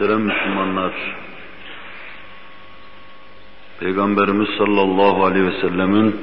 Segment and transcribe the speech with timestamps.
[0.00, 0.92] Muhterem Müslümanlar,
[3.80, 6.20] Peygamberimiz sallallahu aleyhi ve sellemin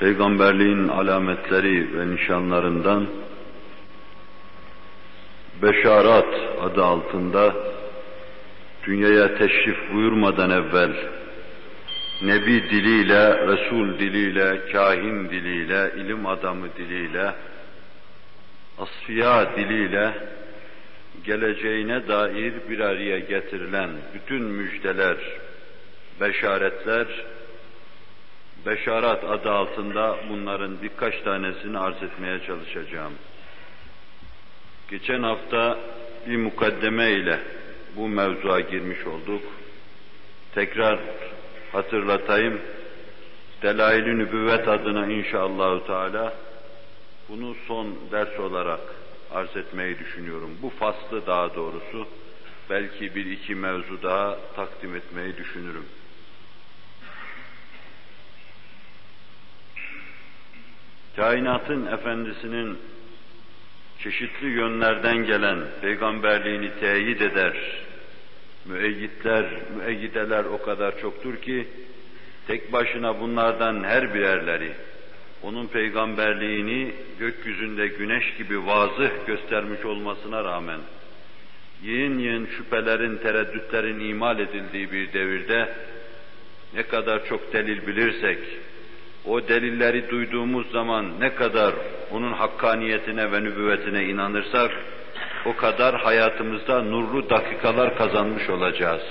[0.00, 3.06] peygamberliğin alametleri ve nişanlarından
[5.62, 7.54] Beşarat adı altında
[8.86, 10.92] dünyaya teşrif buyurmadan evvel
[12.22, 17.34] Nebi diliyle, Resul diliyle, kahin diliyle, ilim adamı diliyle,
[18.78, 20.33] asfiya diliyle
[21.24, 25.16] geleceğine dair bir araya getirilen bütün müjdeler,
[26.20, 27.06] beşaretler,
[28.66, 33.12] beşarat adı altında bunların birkaç tanesini arz etmeye çalışacağım.
[34.90, 35.78] Geçen hafta
[36.26, 37.38] bir mukaddeme ile
[37.96, 39.42] bu mevzuya girmiş olduk.
[40.54, 40.98] Tekrar
[41.72, 42.60] hatırlatayım.
[43.62, 46.34] Delail-i Nübüvvet adına inşallahü teala
[47.28, 48.80] bunu son ders olarak
[49.34, 50.50] arz etmeyi düşünüyorum.
[50.62, 52.08] Bu faslı daha doğrusu
[52.70, 55.84] belki bir iki mevzu daha takdim etmeyi düşünürüm.
[61.16, 62.78] Kainatın efendisinin
[63.98, 67.56] çeşitli yönlerden gelen peygamberliğini teyit eder.
[68.64, 69.46] Müeyyitler,
[69.76, 71.68] müeyyideler o kadar çoktur ki
[72.46, 74.72] tek başına bunlardan her birerleri
[75.44, 80.80] onun peygamberliğini gökyüzünde güneş gibi vazıh göstermiş olmasına rağmen
[81.82, 85.74] yığın yığın şüphelerin, tereddütlerin imal edildiği bir devirde
[86.74, 88.38] ne kadar çok delil bilirsek,
[89.24, 91.74] o delilleri duyduğumuz zaman ne kadar
[92.10, 94.70] onun hakkaniyetine ve nübüvvetine inanırsak,
[95.46, 99.02] o kadar hayatımızda nurlu dakikalar kazanmış olacağız.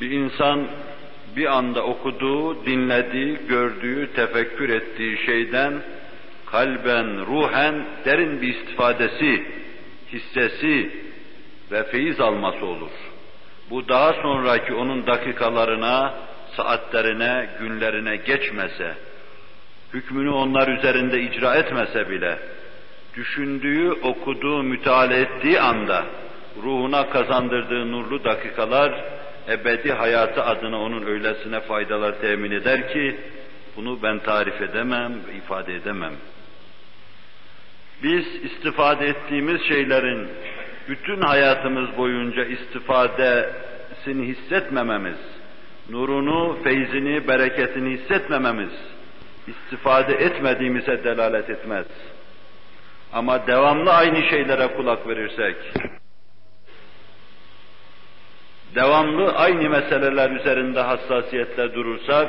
[0.00, 0.68] Bir insan
[1.38, 5.82] bir anda okuduğu, dinlediği, gördüğü, tefekkür ettiği şeyden
[6.46, 9.46] kalben, ruhen derin bir istifadesi,
[10.12, 10.90] hissesi
[11.72, 12.90] ve feyiz alması olur.
[13.70, 16.14] Bu daha sonraki onun dakikalarına,
[16.56, 18.94] saatlerine, günlerine geçmese,
[19.94, 22.38] hükmünü onlar üzerinde icra etmese bile,
[23.14, 26.04] düşündüğü, okuduğu, müteala ettiği anda
[26.62, 29.17] ruhuna kazandırdığı nurlu dakikalar,
[29.48, 33.16] ebedi hayatı adına onun öylesine faydalar temin eder ki,
[33.76, 36.12] bunu ben tarif edemem, ifade edemem.
[38.02, 40.28] Biz istifade ettiğimiz şeylerin
[40.88, 45.18] bütün hayatımız boyunca istifadesini hissetmememiz,
[45.90, 48.72] nurunu, feyzini, bereketini hissetmememiz,
[49.46, 51.86] istifade etmediğimize delalet etmez.
[53.12, 55.56] Ama devamlı aynı şeylere kulak verirsek,
[58.74, 62.28] devamlı aynı meseleler üzerinde hassasiyetle durursak,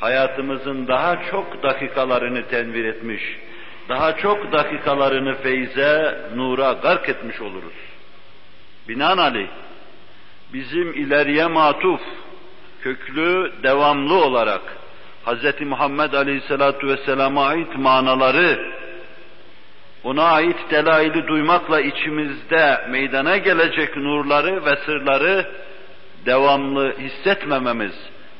[0.00, 3.22] hayatımızın daha çok dakikalarını tenvir etmiş,
[3.88, 7.74] daha çok dakikalarını feyze, nura gark etmiş oluruz.
[8.88, 9.48] Binaenaleyh,
[10.52, 12.00] bizim ileriye matuf,
[12.82, 14.62] köklü, devamlı olarak
[15.26, 15.60] Hz.
[15.60, 18.72] Muhammed Aleyhisselatü Vesselam'a ait manaları,
[20.04, 25.50] ona ait delaili duymakla içimizde meydana gelecek nurları ve sırları
[26.26, 27.94] devamlı hissetmememiz,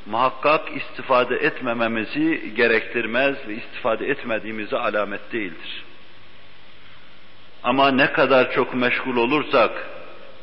[0.07, 5.85] muhakkak istifade etmememizi gerektirmez ve istifade etmediğimizi alamet değildir.
[7.63, 9.71] Ama ne kadar çok meşgul olursak,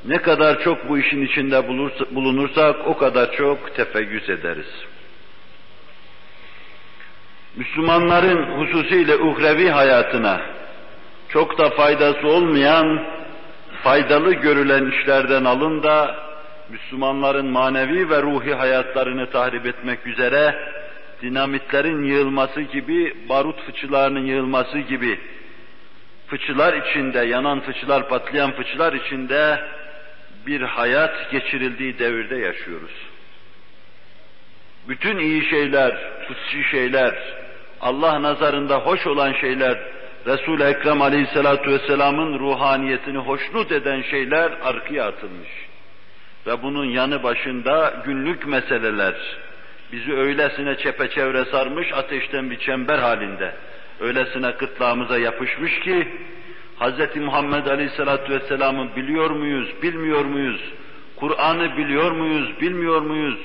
[0.05, 1.67] ne kadar çok bu işin içinde
[2.11, 4.85] bulunursak o kadar çok tefeyyüz ederiz.
[7.55, 10.41] Müslümanların hususiyle uhrevi hayatına
[11.29, 13.05] çok da faydası olmayan,
[13.83, 16.15] faydalı görülen işlerden alın da
[16.69, 20.55] Müslümanların manevi ve ruhi hayatlarını tahrip etmek üzere
[21.21, 25.19] dinamitlerin yığılması gibi, barut fıçılarının yığılması gibi
[26.27, 29.59] fıçılar içinde, yanan fıçılar, patlayan fıçılar içinde
[30.47, 32.91] bir hayat geçirildiği devirde yaşıyoruz.
[34.87, 37.15] Bütün iyi şeyler, kutsi şeyler,
[37.81, 39.77] Allah nazarında hoş olan şeyler,
[40.27, 45.49] Resul-i Ekrem Aleyhisselatü Vesselam'ın ruhaniyetini hoşnut eden şeyler arkaya atılmış.
[46.47, 49.15] Ve bunun yanı başında günlük meseleler,
[49.91, 53.53] bizi öylesine çepeçevre sarmış ateşten bir çember halinde,
[53.99, 56.07] öylesine gırtlağımıza yapışmış ki,
[56.79, 57.15] Hz.
[57.15, 60.61] Muhammed Aleyhisselatü Vesselam'ı biliyor muyuz, bilmiyor muyuz?
[61.15, 63.39] Kur'an'ı biliyor muyuz, bilmiyor muyuz?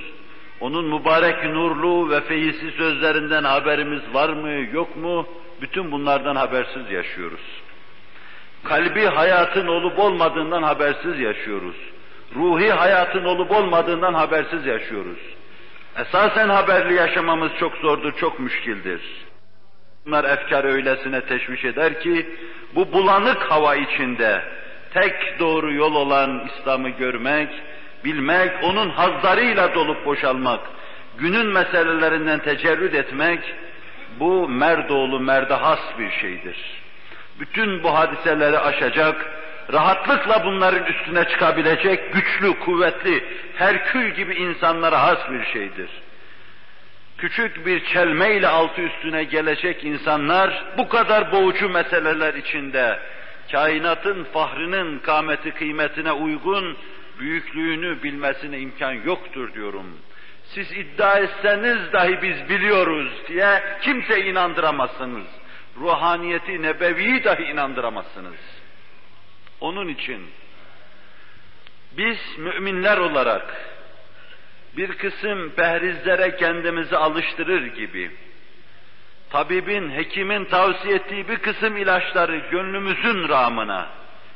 [0.61, 5.27] Onun mübarek nurlu ve feyizli sözlerinden haberimiz var mı, yok mu?
[5.62, 7.41] Bütün bunlardan habersiz yaşıyoruz.
[8.64, 11.76] Kalbi hayatın olup olmadığından habersiz yaşıyoruz.
[12.35, 15.19] Ruhi hayatın olup olmadığından habersiz yaşıyoruz.
[15.99, 19.00] Esasen haberli yaşamamız çok zordur, çok müşkildir.
[20.06, 22.37] Bunlar efkar öylesine teşviş eder ki,
[22.75, 24.43] bu bulanık hava içinde,
[24.94, 27.49] tek doğru yol olan İslam'ı görmek,
[28.05, 30.61] bilmek, onun hazlarıyla dolup boşalmak,
[31.19, 33.55] günün meselelerinden tecerrüt etmek,
[34.20, 36.56] bu merdoğlu merdahas bir şeydir.
[37.41, 39.26] Bütün bu hadiseleri aşacak,
[39.73, 43.25] rahatlıkla bunların üstüne çıkabilecek güçlü, kuvvetli,
[43.55, 45.91] Herkül gibi insanlara has bir şeydir.
[47.19, 52.99] Küçük bir çelmeyle altı üstüne gelecek insanlar bu kadar boğucu meseleler içinde
[53.53, 56.76] kainatın fahrının kâmeti kıymetine uygun
[57.19, 59.87] büyüklüğünü bilmesine imkan yoktur diyorum.
[60.55, 65.27] Siz iddia etseniz dahi biz biliyoruz diye kimse inandıramazsınız.
[65.81, 68.41] Ruhaniyeti nebeviyi dahi inandıramazsınız.
[69.61, 70.31] Onun için
[71.93, 73.73] biz müminler olarak
[74.77, 78.11] bir kısım pehrizlere kendimizi alıştırır gibi,
[79.31, 83.89] tabibin, hekimin tavsiye ettiği bir kısım ilaçları gönlümüzün ramına,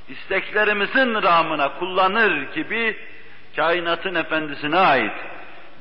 [0.08, 2.96] isteklerimizin ramına kullanır gibi
[3.56, 5.12] kainatın efendisine ait,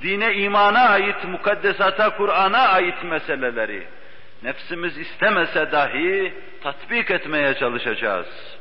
[0.02, 3.88] dine imana ait, mukaddesata, Kur'an'a ait meseleleri
[4.44, 6.34] nefsimiz istemese dahi
[6.64, 8.58] tatbik etmeye çalışacağız.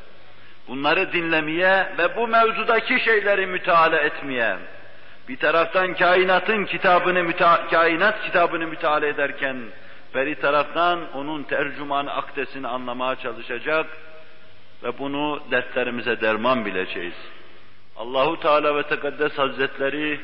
[0.68, 4.56] Bunları dinlemeye ve bu mevzudaki şeyleri müteala etmeye,
[5.28, 9.56] bir taraftan kainatın kitabını, müta kainat kitabını müteala ederken,
[10.14, 13.86] beri taraftan onun tercümanı akdesini anlamaya çalışacak
[14.82, 17.14] ve bunu dertlerimize derman bileceğiz.
[17.96, 20.20] Allahu Teala ve Tekaddes Hazretleri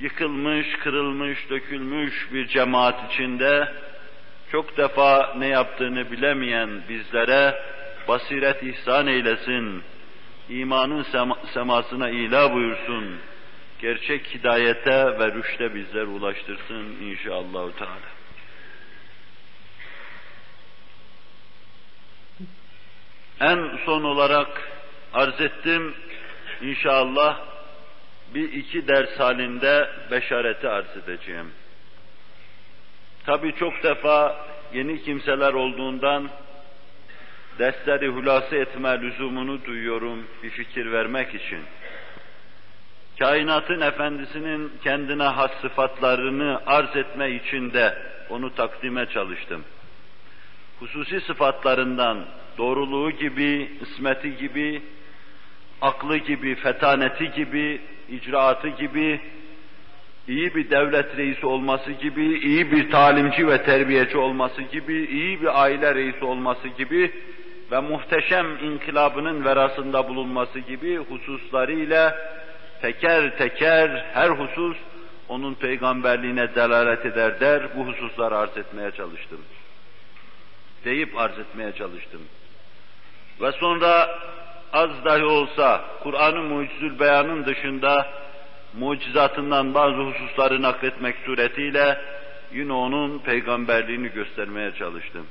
[0.00, 3.72] yıkılmış, kırılmış, dökülmüş bir cemaat içinde
[4.52, 7.54] çok defa ne yaptığını bilemeyen bizlere
[8.08, 9.82] basiret ihsan eylesin,
[10.48, 13.16] imanın sema semasına ila buyursun,
[13.78, 18.16] gerçek hidayete ve rüşte bizler ulaştırsın inşallah Teala.
[23.40, 24.70] En son olarak
[25.14, 25.94] arz ettim,
[26.62, 27.55] inşallah
[28.34, 31.50] bir iki ders halinde beşareti arz edeceğim.
[33.26, 36.30] Tabi çok defa yeni kimseler olduğundan
[37.58, 41.60] dersleri hulası etme lüzumunu duyuyorum bir fikir vermek için.
[43.18, 47.98] Kainatın efendisinin kendine has sıfatlarını arz etme için de
[48.30, 49.64] onu takdime çalıştım.
[50.80, 52.24] Hususi sıfatlarından
[52.58, 54.82] doğruluğu gibi, ismeti gibi,
[55.80, 59.20] aklı gibi, fetaneti gibi, icraatı gibi,
[60.28, 65.62] iyi bir devlet reisi olması gibi, iyi bir talimci ve terbiyeci olması gibi, iyi bir
[65.62, 67.12] aile reisi olması gibi
[67.70, 72.16] ve muhteşem inkılabının verasında bulunması gibi hususlarıyla
[72.82, 74.76] teker teker her husus
[75.28, 79.40] onun peygamberliğine delalet eder der, bu hususları arz etmeye çalıştım.
[80.84, 82.20] Deyip arz etmeye çalıştım.
[83.40, 84.18] Ve sonra
[84.72, 88.06] az dahi olsa Kur'an-ı Mucizül Beyan'ın dışında
[88.78, 92.00] mucizatından bazı hususları nakletmek suretiyle
[92.52, 95.26] yine onun peygamberliğini göstermeye çalıştım.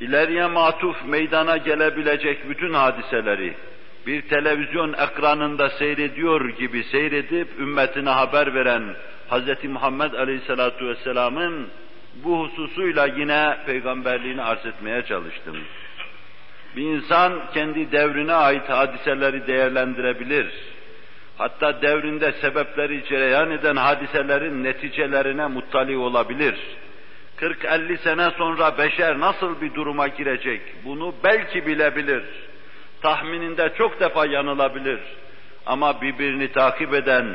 [0.00, 3.54] İleriye matuf meydana gelebilecek bütün hadiseleri
[4.06, 8.82] bir televizyon ekranında seyrediyor gibi seyredip ümmetine haber veren
[9.30, 9.64] Hz.
[9.64, 11.68] Muhammed Aleyhisselatu Vesselam'ın
[12.24, 15.56] bu hususuyla yine peygamberliğini arz etmeye çalıştım.
[16.76, 20.46] Bir insan kendi devrine ait hadiseleri değerlendirebilir.
[21.38, 26.54] Hatta devrinde sebepleri cereyan eden hadiselerin neticelerine muttali olabilir.
[27.40, 32.22] 40-50 sene sonra beşer nasıl bir duruma girecek bunu belki bilebilir.
[33.02, 35.00] Tahmininde çok defa yanılabilir.
[35.66, 37.26] Ama birbirini takip eden,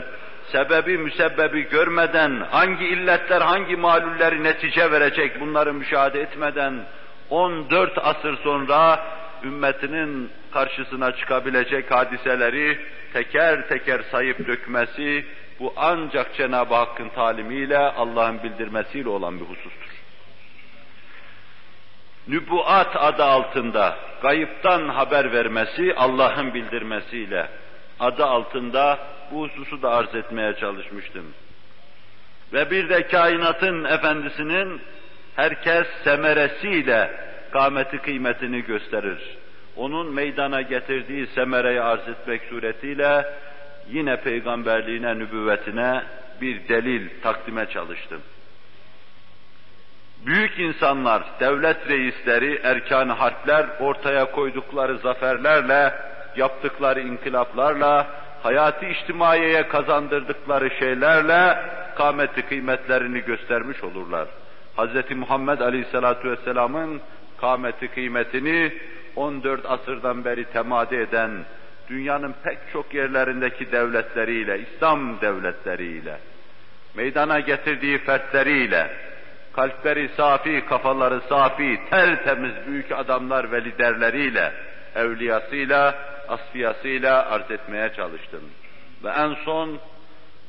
[0.52, 6.74] sebebi müsebbebi görmeden, hangi illetler hangi malulleri netice verecek bunları müşahede etmeden
[7.30, 9.06] 14 asır sonra
[9.44, 12.80] ümmetinin karşısına çıkabilecek hadiseleri
[13.14, 15.26] teker teker sayıp dökmesi,
[15.60, 19.94] bu ancak Cenab-ı Hakk'ın talimiyle, Allah'ın bildirmesiyle olan bir husustur.
[22.28, 27.48] Nübuat adı altında gayıptan haber vermesi, Allah'ın bildirmesiyle
[28.00, 29.00] adı altında
[29.32, 31.34] bu hususu da arz etmeye çalışmıştım.
[32.54, 34.82] Ve bir de kainatın efendisinin
[35.36, 39.38] herkes semeresiyle kâmeti kıymetini gösterir.
[39.76, 43.26] Onun meydana getirdiği semereyi arz etmek suretiyle
[43.90, 46.04] yine peygamberliğine, nübüvvetine
[46.42, 48.22] bir delil takdime çalıştım.
[50.26, 55.94] Büyük insanlar, devlet reisleri, erkan harpler ortaya koydukları zaferlerle,
[56.36, 58.08] yaptıkları inkılaplarla,
[58.44, 61.58] hayati içtimaiyeye kazandırdıkları şeylerle
[61.96, 64.28] kâmeti kıymetlerini göstermiş olurlar.
[64.78, 65.12] Hz.
[65.16, 67.02] Muhammed Aleyhisselatü Vesselam'ın
[67.44, 68.74] kâmeti kıymetini
[69.16, 71.32] 14 asırdan beri temadi eden
[71.90, 76.18] dünyanın pek çok yerlerindeki devletleriyle, İslam devletleriyle,
[76.96, 78.92] meydana getirdiği fertleriyle,
[79.54, 84.54] kalpleri safi, kafaları safi, tertemiz büyük adamlar ve liderleriyle,
[84.96, 85.96] evliyasıyla,
[86.28, 88.44] asfiyasıyla arz etmeye çalıştım.
[89.04, 89.80] Ve en son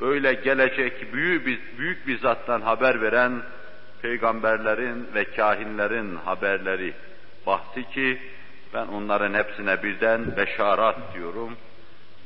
[0.01, 3.33] böyle gelecek büyük bir, büyük bir zattan haber veren
[4.05, 6.95] peygamberlerin ve kahinlerin haberleri
[7.47, 8.19] bahsi ki
[8.75, 11.57] ben onların hepsine birden beşarat diyorum.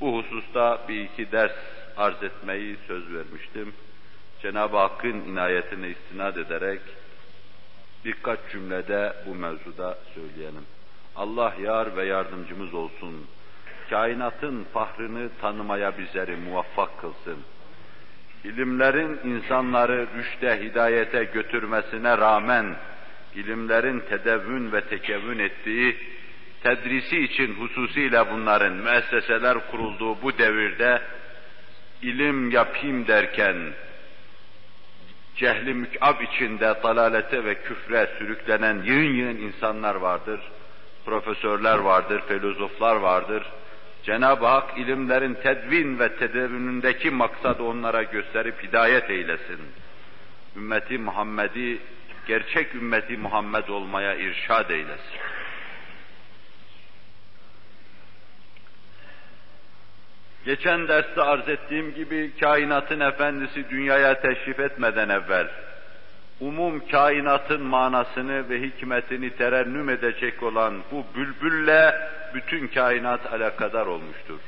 [0.01, 1.53] Bu hususta bir iki ders
[1.97, 3.73] arz etmeyi söz vermiştim.
[4.43, 6.81] Cenab-ı Hakk'ın inayetine istinad ederek
[8.05, 10.65] birkaç cümlede bu mevzuda söyleyelim.
[11.17, 13.27] Allah yar ve yardımcımız olsun.
[13.91, 17.39] Kainatın fahrını tanımaya bizleri muvaffak kılsın.
[18.45, 22.77] İlimlerin insanları rüşte, hidayete götürmesine rağmen,
[23.35, 25.97] ilimlerin tedevvün ve tekevvün ettiği,
[26.63, 31.03] tedrisi için hususiyle bunların müesseseler kurulduğu bu devirde,
[32.03, 33.57] ilim yapayım derken,
[35.37, 40.41] cehli mükab içinde dalalete ve küfre sürüklenen yığın yığın insanlar vardır.
[41.05, 43.43] Profesörler vardır, filozoflar vardır.
[44.09, 49.59] Cenab-ı Hak ilimlerin tedvin ve tedevünündeki maksadı onlara gösterip hidayet eylesin.
[50.57, 51.79] Ümmeti Muhammed'i
[52.27, 55.19] gerçek ümmeti Muhammed olmaya irşad eylesin.
[60.45, 65.49] Geçen derste arz ettiğim gibi kainatın efendisi dünyaya teşrif etmeden evvel
[66.41, 71.95] umum kainatın manasını ve hikmetini terennüm edecek olan bu bülbülle
[72.35, 74.39] bütün kainat alakadar olmuştur.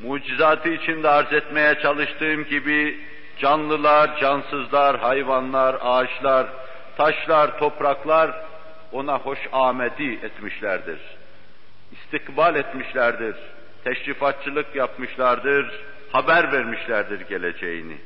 [0.00, 3.00] Mucizatı içinde arz etmeye çalıştığım gibi
[3.38, 6.46] canlılar, cansızlar, hayvanlar, ağaçlar,
[6.96, 8.30] taşlar, topraklar
[8.92, 10.98] ona hoş amedi etmişlerdir.
[11.92, 13.36] İstikbal etmişlerdir
[13.84, 15.80] teşrifatçılık yapmışlardır,
[16.12, 17.96] haber vermişlerdir geleceğini.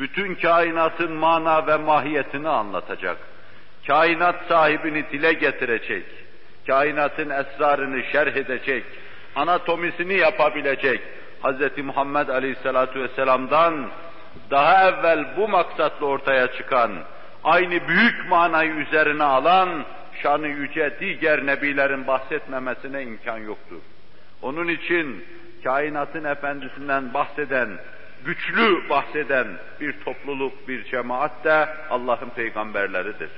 [0.00, 3.16] Bütün kainatın mana ve mahiyetini anlatacak.
[3.86, 6.04] Kainat sahibini dile getirecek.
[6.66, 8.84] Kainatın esrarını şerh edecek.
[9.36, 11.00] Anatomisini yapabilecek.
[11.42, 11.84] Hz.
[11.84, 13.90] Muhammed Aleyhisselatü Vesselam'dan
[14.50, 16.90] daha evvel bu maksatla ortaya çıkan,
[17.44, 19.84] aynı büyük manayı üzerine alan,
[20.22, 23.80] şanı yüce diğer nebilerin bahsetmemesine imkan yoktur.
[24.42, 25.24] Onun için
[25.64, 27.68] kainatın efendisinden bahseden,
[28.24, 29.46] güçlü bahseden
[29.80, 33.30] bir topluluk, bir cemaat de Allah'ın peygamberleridir.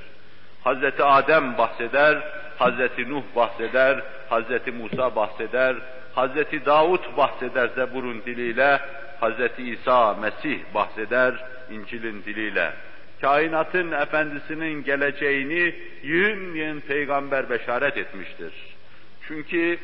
[0.63, 2.23] Hazreti Adem bahseder,
[2.57, 5.75] Hazreti Nuh bahseder, Hazreti Musa bahseder,
[6.15, 8.79] Hazreti Davut bahseder Zebur'un diliyle,
[9.19, 11.33] Hazreti İsa Mesih bahseder
[11.71, 12.73] İncil'in diliyle.
[13.21, 18.53] Kainatın efendisinin geleceğini yığın yığın peygamber beşaret etmiştir.
[19.27, 19.79] Çünkü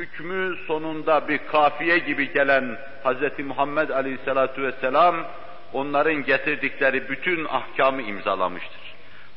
[0.00, 3.44] hükmü sonunda bir kafiye gibi gelen Hz.
[3.44, 5.26] Muhammed Aleyhisselatu Vesselam,
[5.72, 8.80] onların getirdikleri bütün ahkamı imzalamıştır.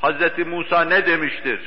[0.02, 0.48] Hz.
[0.48, 1.60] Musa ne demiştir?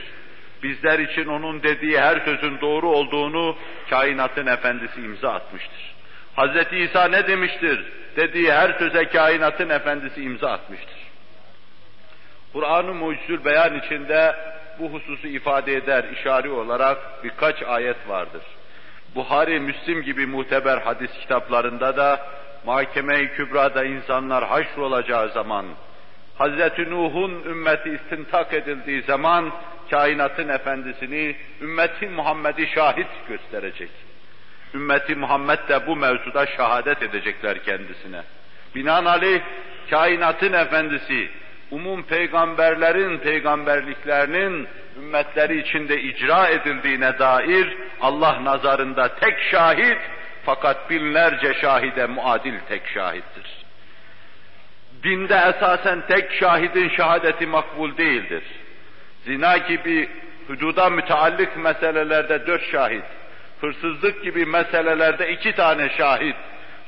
[0.63, 3.57] Bizler için onun dediği her sözün doğru olduğunu
[3.91, 5.95] kainatın efendisi imza atmıştır.
[6.37, 6.73] Hz.
[6.73, 7.85] İsa ne demiştir?
[8.17, 10.97] Dediği her söze kainatın efendisi imza atmıştır.
[12.53, 14.37] Kur'an-ı Mucizül Beyan içinde
[14.79, 18.43] bu hususu ifade eder işari olarak birkaç ayet vardır.
[19.17, 22.27] Buhari, Müslim gibi muteber hadis kitaplarında da
[22.67, 25.67] mahkeme-i kübrada insanlar haşr olacağı zaman,
[26.39, 26.79] Hz.
[26.79, 29.53] Nuh'un ümmeti istintak edildiği zaman
[29.91, 33.91] kainatın efendisini ümmeti Muhammed'i şahit gösterecek.
[34.75, 38.23] Ümmeti Muhammed de bu mevzuda şehadet edecekler kendisine.
[38.75, 39.41] Binaenaleyh
[39.91, 41.31] kainatın efendisi,
[41.71, 49.99] umum peygamberlerin peygamberliklerinin ümmetleri içinde icra edildiğine dair Allah nazarında tek şahit
[50.45, 53.67] fakat binlerce şahide muadil tek şahittir.
[55.03, 58.43] Dinde esasen tek şahidin şehadeti makbul değildir.
[59.25, 60.09] Zina gibi
[60.49, 63.05] hüduda müteallik meselelerde dört şahit,
[63.61, 66.37] hırsızlık gibi meselelerde iki tane şahit,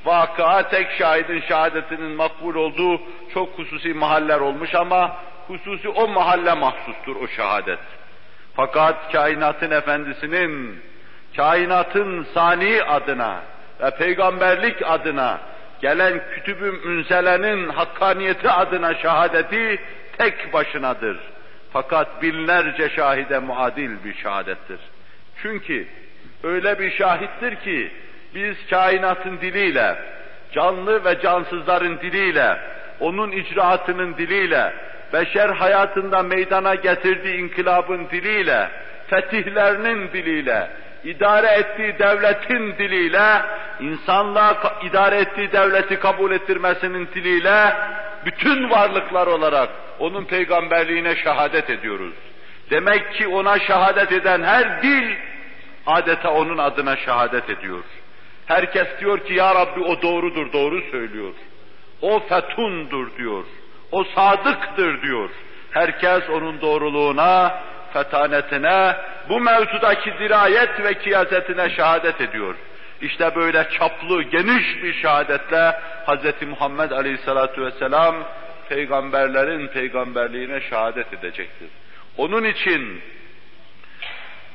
[0.04, 3.00] vakıa tek şahidin şehadetinin makbul olduğu
[3.34, 7.78] çok hususi mahaller olmuş ama hususi o mahalle mahsustur o şehadet.
[8.56, 10.82] Fakat kainatın efendisinin,
[11.36, 13.40] kainatın sani adına
[13.80, 15.40] ve peygamberlik adına
[15.80, 19.80] gelen kütübü münzelenin hakkaniyeti adına şehadeti
[20.18, 21.18] tek başınadır.
[21.72, 24.80] Fakat binlerce şahide muadil bir şehadettir.
[25.42, 25.86] Çünkü
[26.42, 27.92] öyle bir şahittir ki
[28.34, 29.96] biz kainatın diliyle,
[30.52, 32.58] canlı ve cansızların diliyle,
[33.00, 34.72] onun icraatının diliyle,
[35.12, 38.68] beşer hayatında meydana getirdiği inkılabın diliyle,
[39.06, 40.70] fetihlerinin diliyle,
[41.04, 43.42] idare ettiği devletin diliyle,
[43.80, 47.76] insanlığa idare ettiği devleti kabul ettirmesinin diliyle,
[48.26, 49.68] bütün varlıklar olarak
[49.98, 52.14] onun peygamberliğine şehadet ediyoruz.
[52.70, 55.14] Demek ki ona şehadet eden her dil,
[55.86, 57.84] adeta onun adına şehadet ediyor.
[58.48, 61.32] Herkes diyor ki ya Rabbi o doğrudur, doğru söylüyor.
[62.02, 63.44] O fetundur diyor.
[63.92, 65.30] O sadıktır diyor.
[65.70, 67.60] Herkes onun doğruluğuna,
[67.92, 68.96] fetanetine,
[69.28, 72.54] bu mevzudaki dirayet ve kiyasetine şehadet ediyor.
[73.00, 75.72] İşte böyle çaplı, geniş bir şehadetle
[76.06, 76.48] Hz.
[76.48, 78.14] Muhammed Aleyhisselatü Vesselam
[78.68, 81.68] peygamberlerin peygamberliğine şehadet edecektir.
[82.16, 83.02] Onun için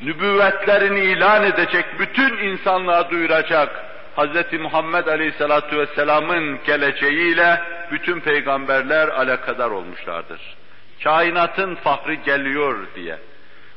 [0.02, 3.86] nübüvvetlerini ilan edecek, bütün insanlığa duyuracak
[4.18, 4.60] Hz.
[4.60, 10.42] Muhammed Aleyhisselatü Vesselam'ın geleceğiyle bütün peygamberler alakadar olmuşlardır.
[11.04, 13.18] Kainatın fahri geliyor diye.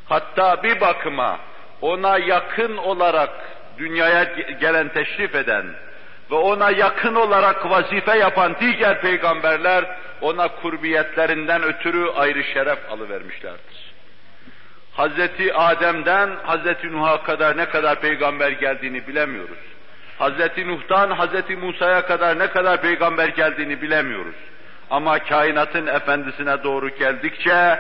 [0.08, 1.38] Hatta bir bakıma
[1.80, 3.30] ona yakın olarak
[3.78, 4.24] dünyaya
[4.60, 5.66] gelen teşrif eden
[6.30, 9.84] ve ona yakın olarak vazife yapan diğer peygamberler
[10.20, 13.85] ona kurbiyetlerinden ötürü ayrı şeref alıvermişlerdir.
[14.96, 19.58] Hazreti Adem'den Hazreti Nuh'a kadar ne kadar peygamber geldiğini bilemiyoruz.
[20.18, 24.34] Hazreti Nuh'tan Hazreti Musa'ya kadar ne kadar peygamber geldiğini bilemiyoruz.
[24.90, 27.78] Ama kainatın efendisine doğru geldikçe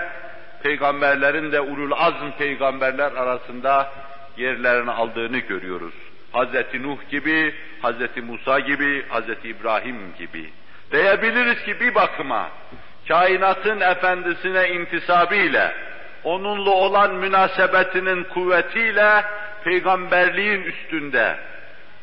[0.62, 3.92] peygamberlerin de ulul azm peygamberler arasında
[4.36, 5.94] yerlerini aldığını görüyoruz.
[6.32, 10.50] Hazreti Nuh gibi, Hazreti Musa gibi, Hazreti İbrahim gibi.
[10.92, 12.48] Diyebiliriz ki bir bakıma
[13.08, 15.72] kainatın efendisine intisabiyle,
[16.26, 19.24] onunla olan münasebetinin kuvvetiyle
[19.64, 21.36] peygamberliğin üstünde,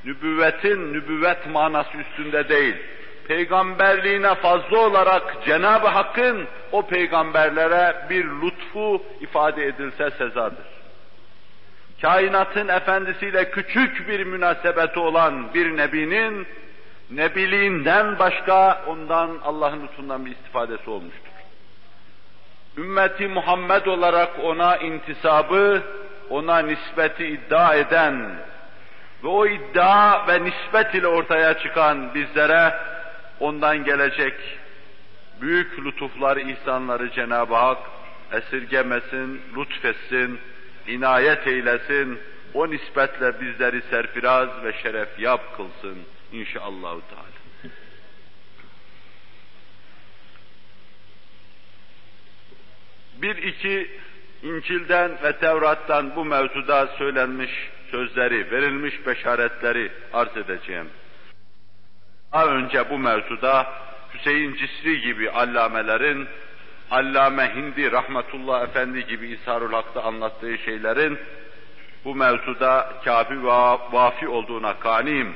[0.06, 2.76] nübüvvetin nübüvvet manası üstünde değil,
[3.28, 10.66] peygamberliğine fazla olarak Cenab-ı Hakk'ın o peygamberlere bir lütfu ifade edilse sezadır.
[12.02, 16.48] Kainatın efendisiyle küçük bir münasebeti olan bir nebinin,
[17.12, 21.33] nebiliğinden başka ondan Allah'ın lütfundan bir istifadesi olmuştur.
[22.78, 25.84] Ümmeti Muhammed olarak ona intisabı,
[26.30, 28.36] ona nispeti iddia eden
[29.24, 32.74] ve o iddia ve nispet ile ortaya çıkan bizlere
[33.40, 34.34] ondan gelecek
[35.42, 37.78] büyük lütufları, ihsanları Cenab-ı Hak
[38.32, 40.40] esirgemesin, lütfetsin,
[40.88, 42.20] inayet eylesin,
[42.54, 45.98] o nispetle bizleri serfiraz ve şeref yap kılsın
[46.32, 47.43] inşallah Teala.
[53.22, 53.92] Bir iki
[54.44, 57.52] İncil'den ve Tevrat'tan bu mevzuda söylenmiş
[57.92, 60.90] sözleri, verilmiş beşaretleri arz edeceğim.
[62.34, 63.68] Daha önce bu mevzuda
[64.14, 66.28] Hüseyin Cisri gibi allamelerin,
[66.92, 71.20] Allame Hindi Rahmetullah Efendi gibi İsharul Hak'ta anlattığı şeylerin
[72.06, 73.48] bu mevzuda kafi ve
[73.92, 75.36] vafi olduğuna kaniyim.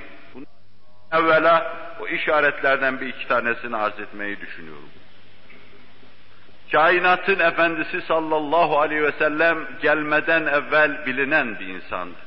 [1.12, 4.90] Evvela o işaretlerden bir iki tanesini arz etmeyi düşünüyorum.
[6.72, 12.18] Kainatın efendisi sallallahu aleyhi ve sellem gelmeden evvel bilinen bir insandı.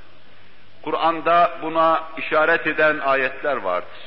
[0.82, 3.98] Kur'an'da buna işaret eden ayetler vardır.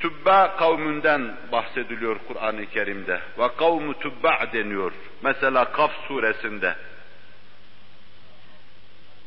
[0.00, 3.20] Tübba kavmünden bahsediliyor Kur'an-ı Kerim'de.
[3.38, 4.92] Ve kavmu tübba deniyor.
[5.22, 6.74] Mesela Kaf suresinde.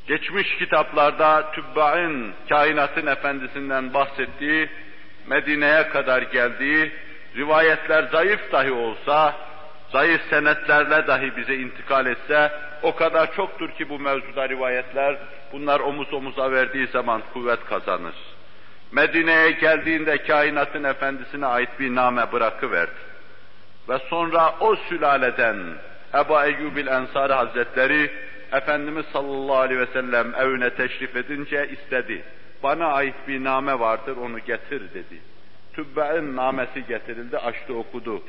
[0.07, 4.69] Geçmiş kitaplarda Tübba'ın kainatın efendisinden bahsettiği,
[5.27, 6.91] Medine'ye kadar geldiği,
[7.37, 9.35] rivayetler zayıf dahi olsa,
[9.91, 15.17] zayıf senetlerle dahi bize intikal etse, o kadar çoktur ki bu mevzuda rivayetler,
[15.51, 18.15] bunlar omuz omuza verdiği zaman kuvvet kazanır.
[18.91, 23.07] Medine'ye geldiğinde kainatın efendisine ait bir name bırakıverdi.
[23.89, 25.57] Ve sonra o sülaleden
[26.13, 28.11] Ebu Eyyubil Ensari Hazretleri
[28.51, 32.23] Efendimiz sallallahu aleyhi ve sellem evine teşrif edince istedi.
[32.63, 35.21] Bana ait bir name vardır onu getir dedi.
[35.77, 38.21] Tübbe'in namesi getirildi, açtı okudu.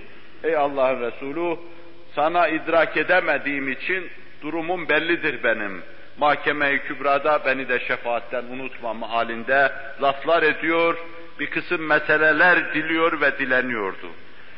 [0.45, 1.57] Ey Allah'ın Resulü,
[2.15, 4.11] sana idrak edemediğim için
[4.43, 5.83] durumum bellidir benim.
[6.19, 10.97] Mahkeme-i Kübra'da beni de şefaatten unutmam halinde laflar ediyor,
[11.41, 14.11] bir kısım meseleler diliyor ve dileniyordu.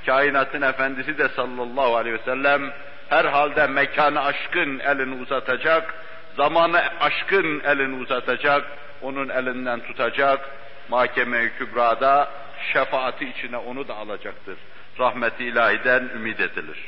[0.07, 2.73] Kainatın efendisi de sallallahu aleyhi ve sellem
[3.09, 5.95] herhalde mekanı aşkın elini uzatacak,
[6.37, 8.65] zamanı aşkın elini uzatacak,
[9.03, 10.41] onun elinden tutacak,
[10.89, 12.29] mahkeme-i kübrada
[12.73, 14.57] şefaati içine onu da alacaktır.
[14.99, 16.79] Rahmeti ilahiden ümit edilir.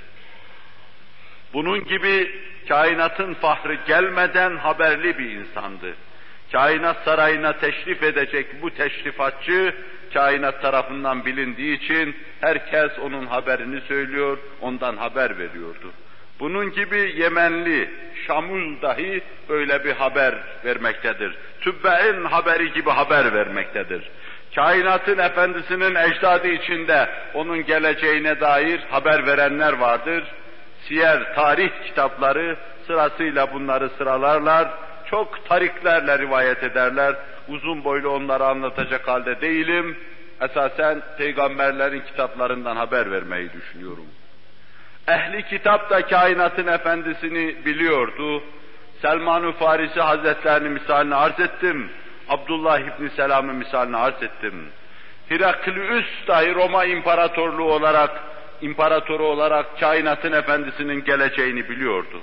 [1.53, 5.95] Bunun gibi kainatın fahrı gelmeden haberli bir insandı.
[6.53, 9.75] kainat sarayına teşrif edecek bu teşrifatçı,
[10.15, 15.93] kainat tarafından bilindiği için herkes onun haberini söylüyor, ondan haber veriyordu.
[16.41, 17.91] Bunun gibi Yemenli,
[18.27, 21.35] Şamul dahi böyle bir haber vermektedir.
[21.61, 24.11] Tübbe'in haberi gibi haber vermektedir.
[24.55, 30.25] Kainatın efendisinin ecdadı içinde onun geleceğine dair haber verenler vardır.
[30.89, 34.69] Siyer, tarih kitapları sırasıyla bunları sıralarlar.
[35.11, 37.15] Çok tariklerle rivayet ederler.
[37.49, 39.97] Uzun boylu onları anlatacak halde değilim.
[40.41, 44.07] Esasen peygamberlerin kitaplarından haber vermeyi düşünüyorum.
[45.09, 48.43] Ehli kitap da kainatın efendisini biliyordu.
[49.03, 51.91] Selman-ı Farisi Hazretlerini misalini arz ettim.
[52.29, 54.69] Abdullah İbni Selam'ın misalini arz ettim.
[55.29, 58.11] Heraklius dahi Roma İmparatorluğu olarak,
[58.61, 62.21] imparatoru olarak kainatın efendisinin geleceğini biliyordu.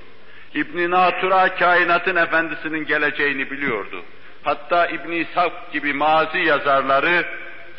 [0.54, 4.04] İbn Natura kainatın efendisinin geleceğini biliyordu.
[4.44, 7.26] Hatta İbn İshak gibi mazi yazarları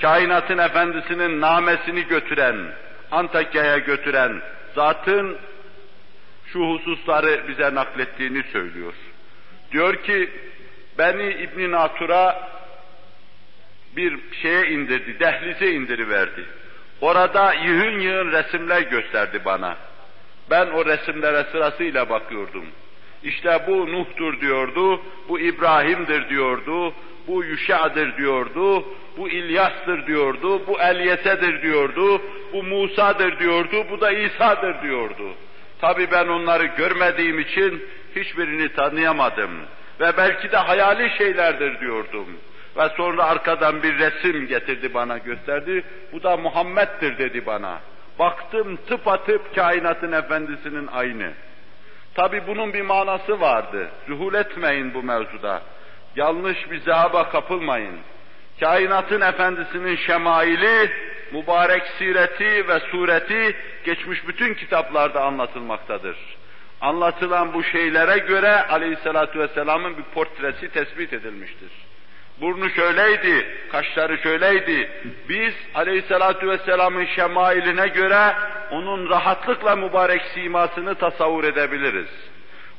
[0.01, 2.57] kainatın efendisinin namesini götüren,
[3.11, 4.43] Antakya'ya götüren
[4.75, 5.37] zatın
[6.53, 8.95] şu hususları bize naklettiğini söylüyor.
[9.73, 10.31] Diyor ki
[11.01, 12.51] beni İbn Natura
[13.97, 16.45] bir şeye indirdi, dehlize indiriverdi.
[17.01, 19.77] Orada yığın yığın resimler gösterdi bana.
[20.51, 22.65] Ben o resimlere sırasıyla bakıyordum.
[23.23, 26.95] İşte bu Nuh'tur diyordu, bu İbrahim'dir diyordu,
[27.27, 28.85] bu Yuşa'dır diyordu,
[29.17, 35.35] bu İlyas'tır diyordu, bu Elyese'dir diyordu, bu Musa'dır diyordu, bu da İsa'dır diyordu.
[35.81, 37.85] Tabi ben onları görmediğim için
[38.17, 39.51] hiçbirini tanıyamadım.
[40.01, 42.27] Ve belki de hayali şeylerdir diyordum.
[42.77, 45.85] Ve sonra arkadan bir resim getirdi bana gösterdi.
[46.13, 47.81] Bu da Muhammed'dir dedi bana.
[48.19, 51.31] Baktım tıpatıp kainatın efendisinin aynı.
[52.15, 53.89] Tabi bunun bir manası vardı.
[54.09, 55.63] Zuhul etmeyin bu mevzuda.
[56.17, 57.99] Yanlış bir zehaba kapılmayın.
[58.61, 60.91] Kainatın efendisinin şemaili,
[61.33, 66.17] mübarek sireti ve sureti geçmiş bütün kitaplarda anlatılmaktadır.
[66.81, 71.71] Anlatılan bu şeylere göre aleyhissalatu vesselamın bir portresi tespit edilmiştir.
[72.41, 74.91] Burnu şöyleydi, kaşları şöyleydi.
[75.29, 78.35] Biz aleyhissalatu vesselamın şemailine göre
[78.71, 82.09] onun rahatlıkla mübarek simasını tasavvur edebiliriz.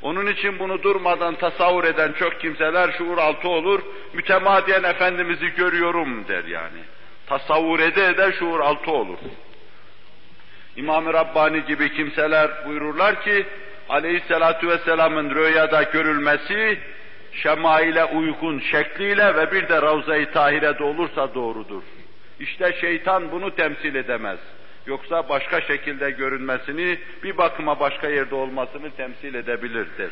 [0.01, 3.81] Onun için bunu durmadan tasavvur eden çok kimseler şuur altı olur,
[4.13, 6.79] mütemadiyen Efendimiz'i görüyorum der yani.
[7.27, 9.17] Tasavvur ede ede şuur altı olur.
[10.75, 13.45] İmam-ı Rabbani gibi kimseler buyururlar ki,
[13.89, 16.79] aleyhissalatu vesselamın rüyada görülmesi,
[17.33, 21.83] şemaile uygun şekliyle ve bir de Ravza-i Tahire'de olursa doğrudur.
[22.39, 24.39] İşte şeytan bunu temsil edemez.
[24.85, 30.11] Yoksa başka şekilde görünmesini, bir bakıma başka yerde olmasını temsil edebilirdir.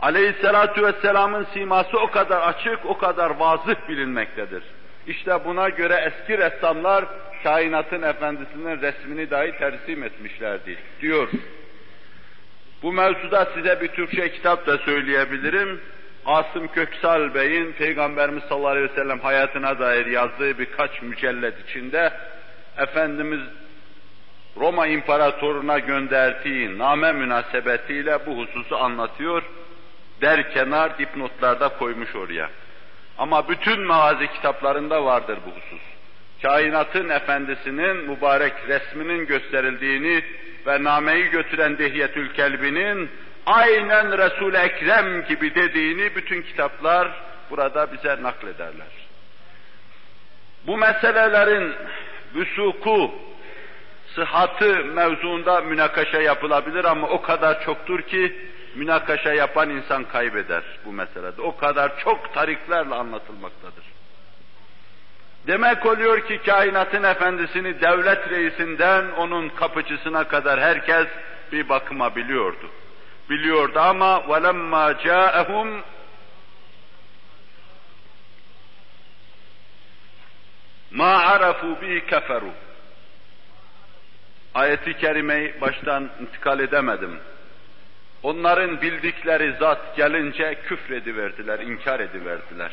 [0.00, 4.62] Aleyhisselatu vesselamın siması o kadar açık, o kadar vazıh bilinmektedir.
[5.06, 7.04] İşte buna göre eski ressamlar
[7.42, 11.28] kainatın efendisinin resmini dahi tersim etmişlerdi, diyor.
[12.82, 15.80] Bu mevzuda size bir Türkçe kitap da söyleyebilirim.
[16.26, 22.12] Asım Köksal Bey'in Peygamberimiz sallallahu aleyhi ve sellem hayatına dair yazdığı birkaç mücellet içinde
[22.78, 23.40] Efendimiz
[24.56, 29.42] Roma İmparatoruna gönderdiği name münasebetiyle bu hususu anlatıyor.
[30.20, 32.50] Der kenar dipnotlarda koymuş oraya.
[33.18, 35.82] Ama bütün mağazi kitaplarında vardır bu husus.
[36.42, 40.24] Kainatın efendisinin mübarek resminin gösterildiğini
[40.66, 43.10] ve nameyi götüren Dehiyetül Kelbi'nin
[43.46, 47.08] aynen Resul-i Ekrem gibi dediğini bütün kitaplar
[47.50, 48.86] burada bize naklederler.
[50.66, 51.74] Bu meselelerin
[52.34, 53.14] vüsuku,
[54.14, 58.36] sıhhatı mevzuunda münakaşa yapılabilir ama o kadar çoktur ki
[58.75, 61.41] münakaşa yapan insan kaybeder bu meselede.
[61.41, 63.83] O kadar çok tariklerle anlatılmaktadır.
[65.47, 71.07] Demek oluyor ki kainatın efendisini devlet reisinden onun kapıcısına kadar herkes
[71.51, 72.69] bir bakıma biliyordu.
[73.29, 75.81] Biliyordu ama وَلَمَّا جَاءَهُمْ
[80.93, 82.51] مَا عَرَفُوا بِهِ كَفَرُوا
[84.53, 87.19] Ayeti kerimeyi baştan intikal edemedim.
[88.23, 92.71] Onların bildikleri zat gelince küfrediverdiler, inkar ediverdiler.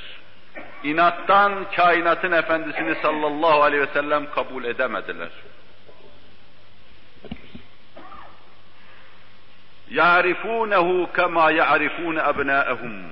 [0.82, 5.28] İnattan kainatın efendisini sallallahu aleyhi ve sellem kabul edemediler.
[9.90, 13.02] يَعْرِفُونَهُ كَمَا يَعْرِفُونَ أَبْنَاءَهُمْ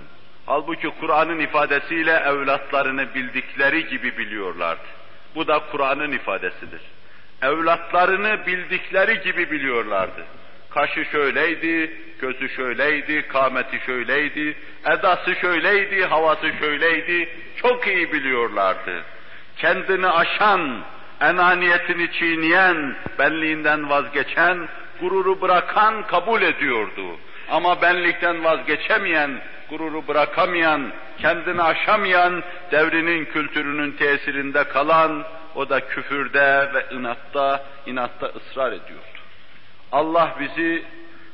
[0.47, 4.83] Halbuki Kur'an'ın ifadesiyle evlatlarını bildikleri gibi biliyorlardı.
[5.35, 6.81] Bu da Kur'an'ın ifadesidir.
[7.43, 10.25] Evlatlarını bildikleri gibi biliyorlardı.
[10.70, 17.30] Kaşı şöyleydi, gözü şöyleydi, kâmeti şöyleydi, edası şöyleydi, havası şöyleydi.
[17.56, 19.04] Çok iyi biliyorlardı.
[19.58, 20.82] Kendini aşan,
[21.22, 24.68] enaniyetini çiğneyen, benliğinden vazgeçen,
[25.02, 27.18] gururu bırakan kabul ediyordu.
[27.50, 35.24] Ama benlikten vazgeçemeyen, gururu bırakamayan, kendini aşamayan, devrinin kültürünün tesirinde kalan,
[35.56, 39.19] o da küfürde ve inatta, inatta ısrar ediyordu.
[39.92, 40.84] Allah bizi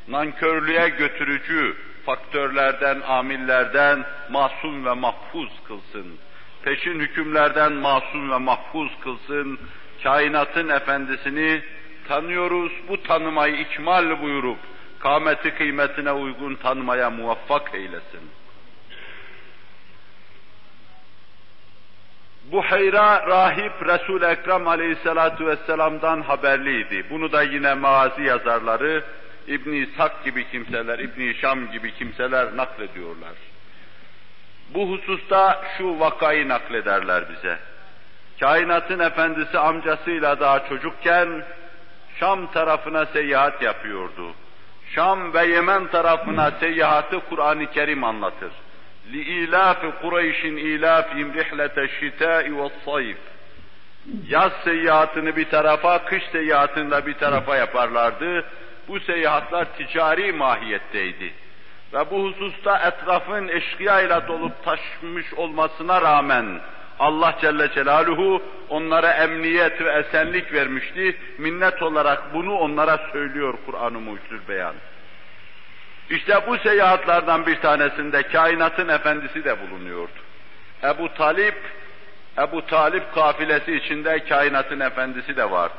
[0.07, 6.17] nankörlüğe götürücü faktörlerden, amillerden masum ve mahfuz kılsın.
[6.63, 9.59] Peşin hükümlerden masum ve mahfuz kılsın.
[10.03, 11.61] Kainatın efendisini
[12.07, 14.57] tanıyoruz, bu tanımayı ikmal buyurup,
[14.99, 18.29] kâmeti kıymetine uygun tanımaya muvaffak eylesin.
[22.51, 27.05] Bu hayra rahip Resul-i Ekrem aleyhissalatu vesselam'dan haberliydi.
[27.09, 29.03] Bunu da yine mazi yazarları
[29.47, 33.33] İbn İshak gibi kimseler, İbn Şam gibi kimseler naklediyorlar.
[34.73, 37.57] Bu hususta şu vakayı naklederler bize.
[38.39, 41.43] Kainatın efendisi amcasıyla daha çocukken
[42.19, 44.33] Şam tarafına seyahat yapıyordu.
[44.89, 48.51] Şam ve Yemen tarafına seyahatı Kur'an-ı Kerim anlatır.
[49.12, 53.16] لِإِيلَافِ قُرَيْشٍ اِيلَافِهِمْ رِحْلَةَ الشِّتَاءِ وَالصَّيْفِ
[54.28, 58.44] Yaz seyahatini bir tarafa, kış seyahatini bir tarafa yaparlardı.
[58.88, 61.32] Bu seyahatler ticari mahiyetteydi.
[61.92, 66.60] Ve bu hususta etrafın eşkıya ile dolup taşmış olmasına rağmen
[66.98, 71.16] Allah Celle Celaluhu onlara emniyet ve esenlik vermişti.
[71.38, 74.74] Minnet olarak bunu onlara söylüyor Kur'an-ı Mucizül Beyan.
[76.09, 80.11] İşte bu seyahatlerden bir tanesinde kainatın efendisi de bulunuyordu.
[80.83, 81.55] Ebu Talip,
[82.37, 85.73] Ebu Talip kafilesi içinde kainatın efendisi de vardı.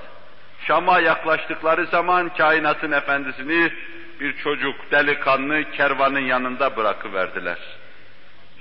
[0.67, 3.73] Şam'a yaklaştıkları zaman kainatın efendisini
[4.21, 7.59] bir çocuk, delikanlı kervanın yanında bırakıverdiler.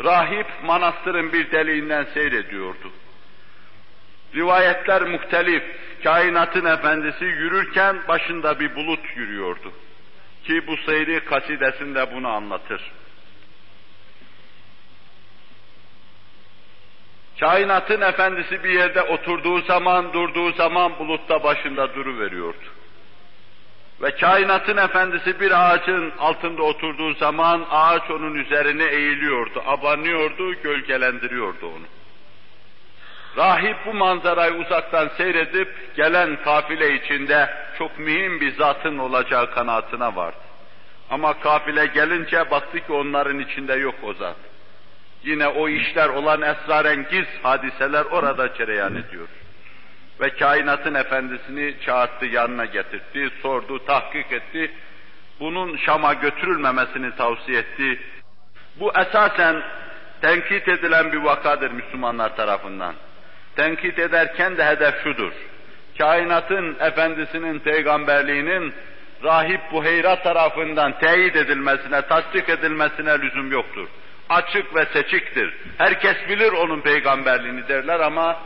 [0.04, 2.92] Rahip manastırın bir deliğinden seyrediyordu.
[4.36, 5.64] Rivayetler muhtelif.
[6.04, 9.72] Kainatın efendisi yürürken başında bir bulut yürüyordu.
[10.48, 12.82] Ki bu seyri kasidesinde bunu anlatır.
[17.40, 22.66] Kainatın efendisi bir yerde oturduğu zaman, durduğu zaman bulutta başında duru veriyordu.
[24.02, 31.86] Ve kainatın efendisi bir ağacın altında oturduğu zaman ağaç onun üzerine eğiliyordu, abanıyordu, gölgelendiriyordu onu.
[33.38, 40.38] Rahip bu manzarayı uzaktan seyredip gelen kafile içinde çok mühim bir zatın olacağı kanaatine vardı.
[41.10, 44.36] Ama kafile gelince baktı ki onların içinde yok o zat.
[45.24, 49.28] Yine o işler olan esrarengiz hadiseler orada cereyan ediyor.
[50.22, 54.72] Ve kainatın efendisini çağırdı, yanına getirdi, sordu, tahkik etti.
[55.40, 58.00] Bunun Şam'a götürülmemesini tavsiye etti.
[58.80, 59.64] Bu esasen
[60.22, 62.96] tenkit edilen bir vakadır Müslümanlar tarafından.
[63.56, 65.32] Tenkit ederken de hedef şudur.
[65.98, 68.74] Kainatın efendisinin peygamberliğinin
[69.24, 73.88] rahip Buheyra tarafından teyit edilmesine, tasdik edilmesine lüzum yoktur.
[74.30, 75.54] Açık ve seçiktir.
[75.78, 78.38] Herkes bilir onun peygamberliğini derler ama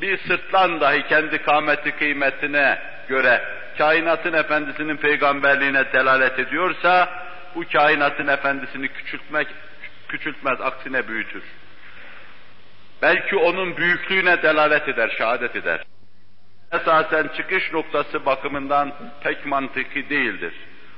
[0.00, 3.42] bir sırtlan dahi kendi kâmeti kıymetine göre
[3.78, 7.08] kainatın efendisinin peygamberliğine delalet ediyorsa
[7.54, 9.48] bu kainatın efendisini küçültmek
[10.08, 11.42] küçültmez, aksine büyütür.
[13.02, 15.80] Belki onun büyüklüğüne delalet eder, şehadet eder.
[16.72, 20.52] Esasen çıkış noktası bakımından pek mantıki değildir.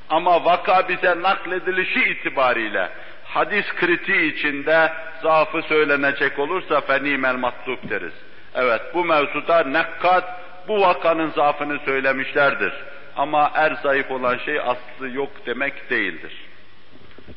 [0.09, 2.89] Ama vaka bize nakledilişi itibariyle
[3.25, 8.13] hadis kritiği içinde zaafı söylenecek olursa fenimel matlub deriz.
[8.55, 10.25] Evet bu mevzuda nekkat
[10.69, 12.73] bu vakanın zaafını söylemişlerdir.
[13.17, 16.33] Ama er zayıf olan şey aslı yok demek değildir.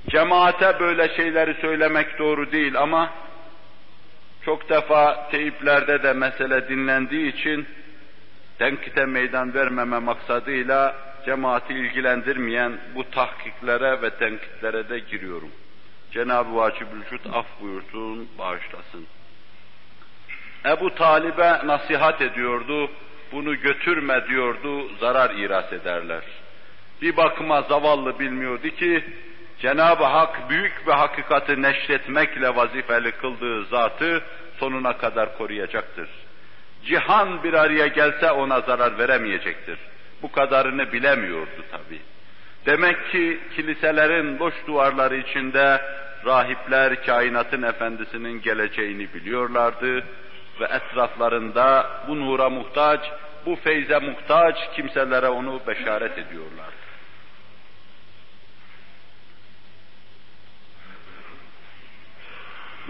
[0.10, 3.10] Cemaate böyle şeyleri söylemek doğru değil ama
[4.46, 7.68] çok defa teyiplerde de mesele dinlendiği için
[8.60, 15.52] tenkite meydan vermeme maksadıyla cemaati ilgilendirmeyen bu tahkiklere ve tenkitlere de giriyorum.
[16.12, 19.06] Cenab-ı Vacibülcud af buyursun, bağışlasın.
[20.66, 22.90] Ebu Talib'e nasihat ediyordu,
[23.32, 26.24] bunu götürme diyordu, zarar iras ederler.
[27.02, 29.04] Bir bakıma zavallı bilmiyordu ki,
[29.62, 34.22] Cenab-ı Hak büyük bir hakikati neşretmekle vazifeli kıldığı zatı
[34.60, 36.10] sonuna kadar koruyacaktır.
[36.86, 39.78] Cihan bir araya gelse ona zarar veremeyecektir.
[40.22, 42.00] Bu kadarını bilemiyordu tabi.
[42.66, 45.82] Demek ki kiliselerin boş duvarları içinde
[46.26, 50.04] rahipler kainatın efendisinin geleceğini biliyorlardı
[50.60, 53.00] ve etraflarında bu nura muhtaç,
[53.46, 56.71] bu feyze muhtaç kimselere onu beşaret ediyorlardı.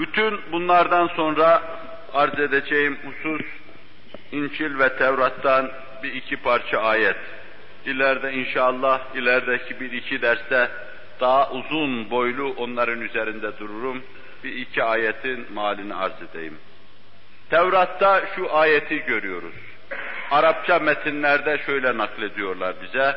[0.01, 1.61] Bütün bunlardan sonra
[2.13, 3.45] arz edeceğim husus
[4.31, 5.71] İncil ve Tevrat'tan
[6.03, 7.15] bir iki parça ayet.
[7.85, 10.69] İleride inşallah ilerideki bir iki derste
[11.19, 14.03] daha uzun boylu onların üzerinde dururum.
[14.43, 16.57] Bir iki ayetin malini arz edeyim.
[17.49, 19.55] Tevrat'ta şu ayeti görüyoruz.
[20.31, 23.15] Arapça metinlerde şöyle naklediyorlar bize.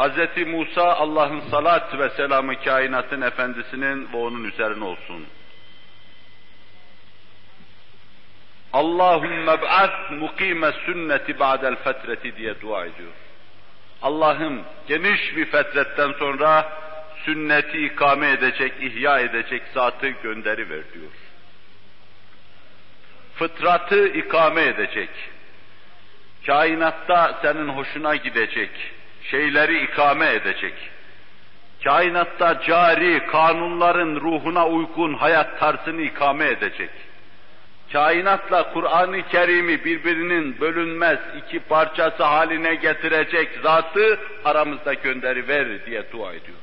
[0.00, 0.46] Hz.
[0.46, 5.26] Musa Allah'ın salat ve selamı kainatın efendisinin ve onun üzerine olsun.
[8.72, 13.12] Allahümme b'ath mukime sünneti ba'del fetreti diye dua ediyor.
[14.02, 16.72] Allah'ım geniş bir fetretten sonra
[17.24, 21.12] sünneti ikame edecek, ihya edecek zatı gönderi ver diyor.
[23.34, 25.10] Fıtratı ikame edecek.
[26.46, 28.70] Kainatta senin hoşuna gidecek.
[29.22, 30.74] Şeyleri ikame edecek.
[31.84, 36.90] Kainatta cari kanunların ruhuna uygun hayat tarzını ikame edecek
[37.92, 46.32] kainatla Kur'an-ı Kerim'i birbirinin bölünmez iki parçası haline getirecek zatı aramızda gönderi ver diye dua
[46.32, 46.58] ediyor.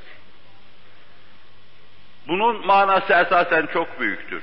[2.28, 4.42] Bunun manası esasen çok büyüktür.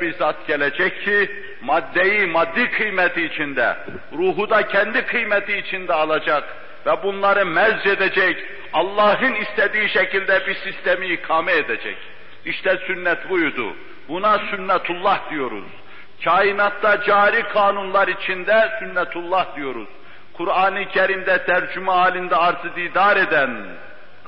[0.00, 1.30] Bir zat gelecek ki
[1.62, 3.76] maddeyi maddi kıymeti içinde,
[4.12, 6.44] ruhu da kendi kıymeti içinde alacak
[6.88, 11.96] ve bunları mezc edecek, Allah'ın istediği şekilde bir sistemi ikame edecek.
[12.44, 13.72] İşte sünnet buydu.
[14.08, 15.64] Buna sünnetullah diyoruz.
[16.24, 19.88] Kainatta cari kanunlar içinde sünnetullah diyoruz.
[20.32, 23.66] Kur'an-ı Kerim'de tercüme halinde arzı didar eden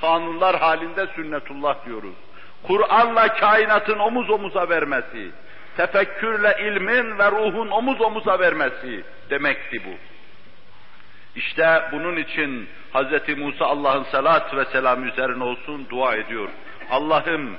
[0.01, 2.15] kanunlar halinde sünnetullah diyoruz.
[2.63, 5.31] Kur'an'la kainatın omuz omuza vermesi,
[5.77, 9.91] tefekkürle ilmin ve ruhun omuz omuza vermesi demekti bu.
[11.37, 13.39] İşte bunun için Hz.
[13.39, 16.49] Musa Allah'ın salat ve selam üzerine olsun dua ediyor.
[16.91, 17.57] Allah'ım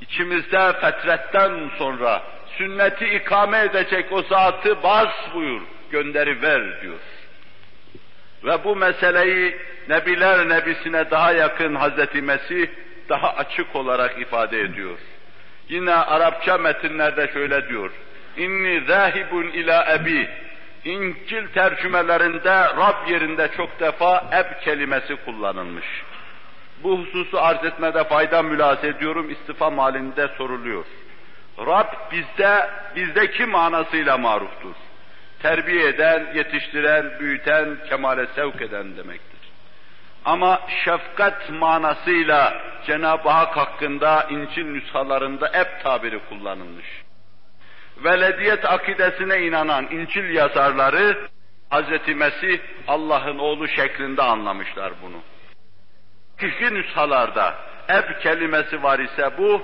[0.00, 2.22] içimizde fetretten sonra
[2.58, 5.60] sünneti ikame edecek o zatı bas buyur,
[5.90, 6.98] gönderi ver diyor.
[8.44, 9.56] Ve bu meseleyi
[9.88, 12.68] Nebiler Nebisine daha yakın Hazreti Mesih
[13.08, 14.98] daha açık olarak ifade ediyor.
[15.68, 17.90] Yine Arapça metinlerde şöyle diyor.
[18.36, 20.28] İnni zahibun ila ebi.
[20.84, 25.86] İncil tercümelerinde Rab yerinde çok defa eb kelimesi kullanılmış.
[26.82, 30.84] Bu hususu arz etmede fayda mülaz ediyorum, istifam halinde soruluyor.
[31.58, 34.74] Rab bizde, bizdeki manasıyla maruftur.
[35.42, 39.40] Terbiye eden, yetiştiren, büyüten, kemale sevk eden demektir.
[40.24, 46.99] Ama şefkat manasıyla Cenab-ı Hak hakkında İncil nüshalarında hep tabiri kullanılmış.
[48.04, 51.28] Velediyet akidesine inanan İncil yazarları
[51.70, 52.14] Hz.
[52.16, 52.58] Mesih
[52.88, 55.22] Allah'ın oğlu şeklinde anlamışlar bunu.
[56.38, 57.54] Kişi nüshalarda
[57.88, 59.62] eb kelimesi var ise bu,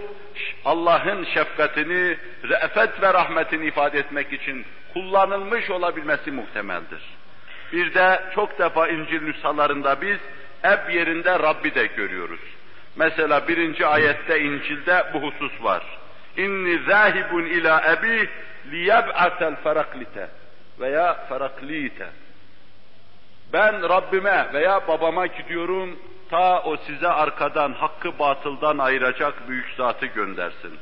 [0.65, 7.03] Allah'ın şefkatini, re'fet ve rahmetini ifade etmek için kullanılmış olabilmesi muhtemeldir.
[7.73, 10.19] Bir de çok defa İncil nüshalarında biz
[10.65, 12.41] eb yerinde Rabbi de görüyoruz.
[12.97, 15.83] Mesela birinci ayette İncil'de bu husus var.
[16.37, 18.29] İnni zahibun ila ebi
[18.71, 20.29] liyeb'atel feraklite
[20.81, 22.07] veya feraklite.
[23.53, 25.99] Ben Rabbime veya babama gidiyorum
[26.31, 30.79] ta o size arkadan hakkı batıldan ayıracak büyük zatı göndersin.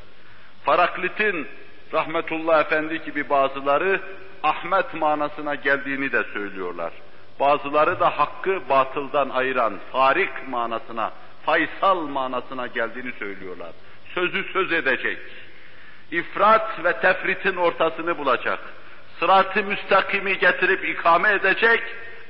[0.64, 1.48] Faraklit'in
[1.92, 4.00] rahmetullah efendi gibi bazıları
[4.44, 6.92] Ahmet manasına geldiğini de söylüyorlar.
[7.40, 11.12] Bazıları da hakkı batıldan ayıran farik manasına,
[11.44, 13.72] faysal manasına geldiğini söylüyorlar.
[14.14, 15.18] Sözü söz edecek.
[16.14, 18.58] İfrat ve tefritin ortasını bulacak.
[19.20, 21.82] Sırat-ı müstakimi getirip ikame edecek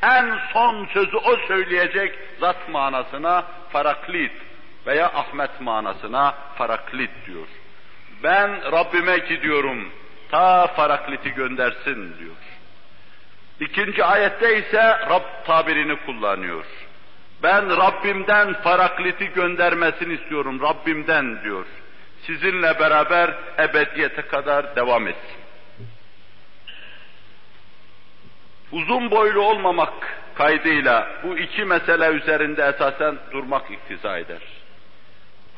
[0.03, 4.33] en son sözü o söyleyecek zat manasına faraklit
[4.87, 7.47] veya Ahmet manasına faraklit diyor.
[8.23, 9.92] Ben Rabbime gidiyorum,
[10.31, 12.37] ta farakliti göndersin diyor.
[13.61, 16.64] İkinci ayette ise Rab tabirini kullanıyor.
[17.42, 21.66] Ben Rabbimden farakliti göndermesini istiyorum, Rabbimden diyor.
[22.27, 25.45] Sizinle beraber ebediyete kadar devam etsin.
[28.75, 29.93] uzun boylu olmamak
[30.35, 34.43] kaydıyla bu iki mesele üzerinde esasen durmak iktiza eder.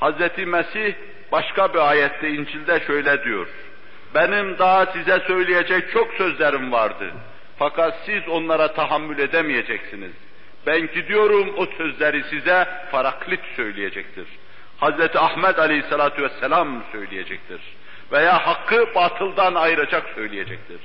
[0.01, 0.47] Hz.
[0.47, 0.95] Mesih
[1.33, 3.47] başka bir ayette İncil'de şöyle diyor.
[4.15, 7.11] Benim daha size söyleyecek çok sözlerim vardı.
[7.59, 10.13] Fakat siz onlara tahammül edemeyeceksiniz.
[10.67, 14.27] Ben gidiyorum o sözleri size faraklit söyleyecektir.
[14.81, 15.17] Hz.
[15.17, 17.61] Ahmet aleyhissalatu vesselam söyleyecektir.
[18.13, 20.81] Veya hakkı batıldan ayıracak söyleyecektir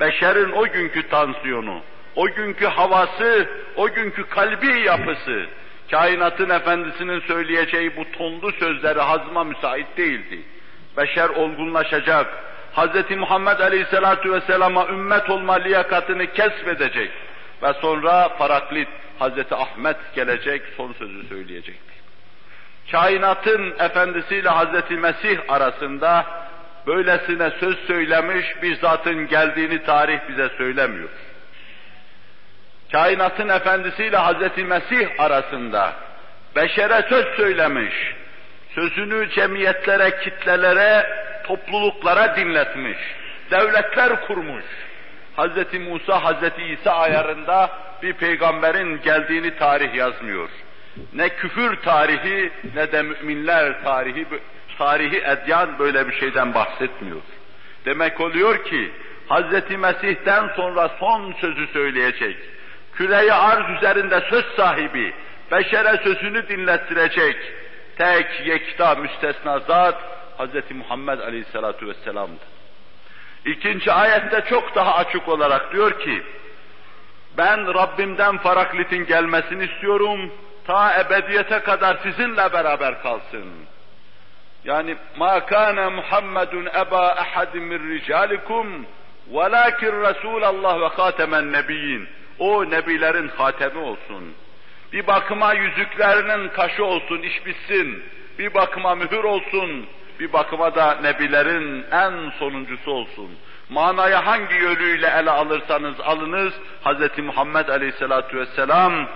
[0.00, 1.80] beşerin o günkü tansiyonu,
[2.16, 5.46] o günkü havası, o günkü kalbi yapısı,
[5.90, 10.42] Kainatın efendisinin söyleyeceği bu tonlu sözleri hazma müsait değildi.
[10.96, 12.26] Beşer olgunlaşacak,
[12.76, 13.16] Hz.
[13.16, 17.10] Muhammed Aleyhisselatü Vesselam'a ümmet olma liyakatını kesbedecek
[17.62, 18.88] ve sonra paraklit
[19.20, 19.52] Hz.
[19.52, 21.89] Ahmet gelecek, son sözü söyleyecekti.
[22.92, 24.90] Kainatın efendisiyle Hz.
[24.90, 26.26] Mesih arasında
[26.86, 31.08] böylesine söz söylemiş bir zatın geldiğini tarih bize söylemiyor.
[32.92, 34.58] Kainatın efendisiyle Hz.
[34.58, 35.92] Mesih arasında
[36.56, 37.94] beşere söz söylemiş,
[38.74, 41.06] sözünü cemiyetlere, kitlelere,
[41.46, 42.98] topluluklara dinletmiş,
[43.50, 44.64] devletler kurmuş.
[45.36, 45.74] Hz.
[45.80, 46.42] Musa, Hz.
[46.70, 47.70] İsa ayarında
[48.02, 50.48] bir peygamberin geldiğini tarih yazmıyor.
[51.12, 54.26] Ne küfür tarihi ne de müminler tarihi
[54.78, 57.20] tarihi edyan böyle bir şeyden bahsetmiyor.
[57.84, 58.92] Demek oluyor ki
[59.30, 59.76] Hz.
[59.78, 62.36] Mesih'ten sonra son sözü söyleyecek,
[62.92, 65.14] küreyi arz üzerinde söz sahibi,
[65.52, 67.36] beşere sözünü dinlettirecek,
[67.98, 70.02] tek yekta müstesna zat
[70.38, 70.70] Hz.
[70.70, 72.44] Muhammed Aleyhisselatu Vesselam'dı.
[73.44, 76.22] İkinci ayette çok daha açık olarak diyor ki,
[77.36, 80.32] ben Rabbimden Faraklitin gelmesini istiyorum,
[80.70, 83.46] ta ebediyete kadar sizinle beraber kalsın.
[84.64, 88.86] Yani ma kana Muhammedun eba ahadin min ricalikum
[89.32, 92.08] velakin Resulallah ve hatemen nebiyyin.
[92.38, 94.34] O nebilerin hatemi olsun.
[94.92, 98.04] Bir bakıma yüzüklerinin taşı olsun, iş bitsin.
[98.38, 99.86] Bir bakıma mühür olsun,
[100.20, 103.30] bir bakıma da nebilerin en sonuncusu olsun.
[103.70, 106.52] Manaya hangi yönüyle ele alırsanız alınız,
[106.84, 107.18] Hz.
[107.18, 109.08] Muhammed Aleyhisselatü Vesselam,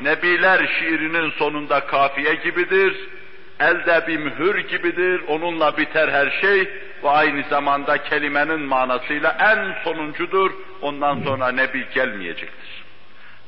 [0.00, 2.96] Nebiler şiirinin sonunda kafiye gibidir,
[3.60, 6.68] elde bir mühür gibidir, onunla biter her şey
[7.02, 10.50] ve aynı zamanda kelimenin manasıyla en sonuncudur,
[10.82, 12.86] ondan sonra Nebi gelmeyecektir.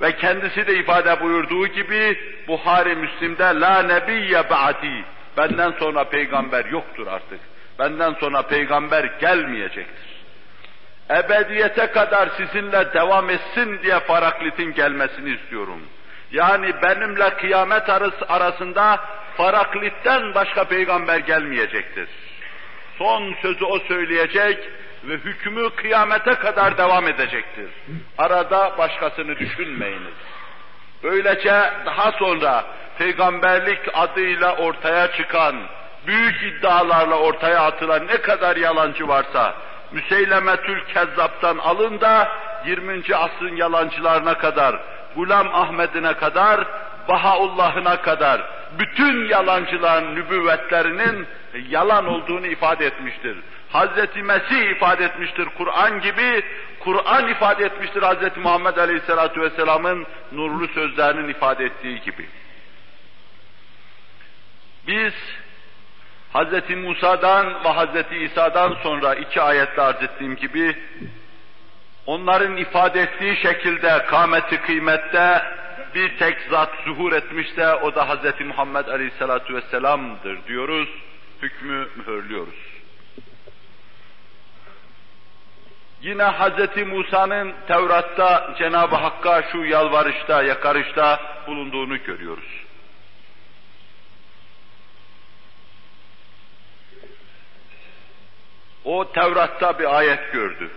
[0.01, 2.19] Ve kendisi de ifade buyurduğu gibi
[2.49, 5.05] Buhari Müslim'de la nebiyye ba'di
[5.37, 7.41] benden sonra peygamber yoktur artık.
[7.79, 10.09] Benden sonra peygamber gelmeyecektir.
[11.11, 15.81] Ebediyete kadar sizinle devam etsin diye Faraklit'in gelmesini istiyorum.
[16.33, 17.89] Yani benimle kıyamet
[18.29, 19.01] arasında
[19.37, 22.09] Faraklit'ten başka peygamber gelmeyecektir.
[22.99, 24.59] Son sözü o söyleyecek
[25.05, 27.70] ve hükmü kıyamete kadar devam edecektir.
[28.18, 30.14] Arada başkasını düşünmeyiniz.
[31.03, 32.64] Böylece daha sonra
[32.99, 35.57] peygamberlik adıyla ortaya çıkan,
[36.07, 39.55] büyük iddialarla ortaya atılan ne kadar yalancı varsa,
[39.93, 42.33] Müseylemetül Kezzap'tan alın da
[42.66, 43.16] 20.
[43.16, 44.81] asrın yalancılarına kadar,
[45.17, 46.67] Gulam Ahmet'ine kadar,
[47.09, 48.43] Bahaullah'ına kadar,
[48.79, 51.27] bütün yalancıların nübüvvetlerinin
[51.69, 53.37] yalan olduğunu ifade etmiştir.
[53.73, 56.43] Hazreti Mesih ifade etmiştir Kur'an gibi,
[56.81, 62.29] Kur'an ifade etmiştir Hazreti Muhammed Aleyhisselatü Vesselam'ın nurlu sözlerinin ifade ettiği gibi.
[64.87, 65.13] Biz
[66.35, 66.77] Hz.
[66.77, 68.13] Musa'dan ve Hz.
[68.13, 70.77] İsa'dan sonra iki ayetle arz ettiğim gibi
[72.09, 75.43] onların ifade ettiği şekilde kâmeti kıymette
[75.95, 78.41] bir tek zat zuhur etmişse o da Hz.
[78.41, 80.89] Muhammed Aleyhisselatü Vesselam'dır diyoruz,
[81.43, 82.55] hükmü mühürlüyoruz.
[86.03, 86.87] Yine Hz.
[86.87, 92.65] Musa'nın Tevrat'ta Cenab-ı Hakk'a şu yalvarışta, yakarışta bulunduğunu görüyoruz.
[98.85, 100.71] O Tevrat'ta bir ayet gördü.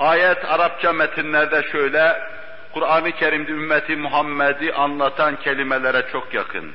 [0.00, 2.20] Ayet Arapça metinlerde şöyle,
[2.72, 6.72] Kur'an-ı Kerim'de ümmeti Muhammed'i anlatan kelimelere çok yakın.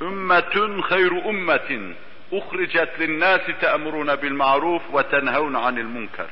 [0.00, 1.96] Ümmetün hayru ummetin
[2.30, 6.30] uhricet linnâsi te'murûne bil ma'ruf ve tenhevne anil munker.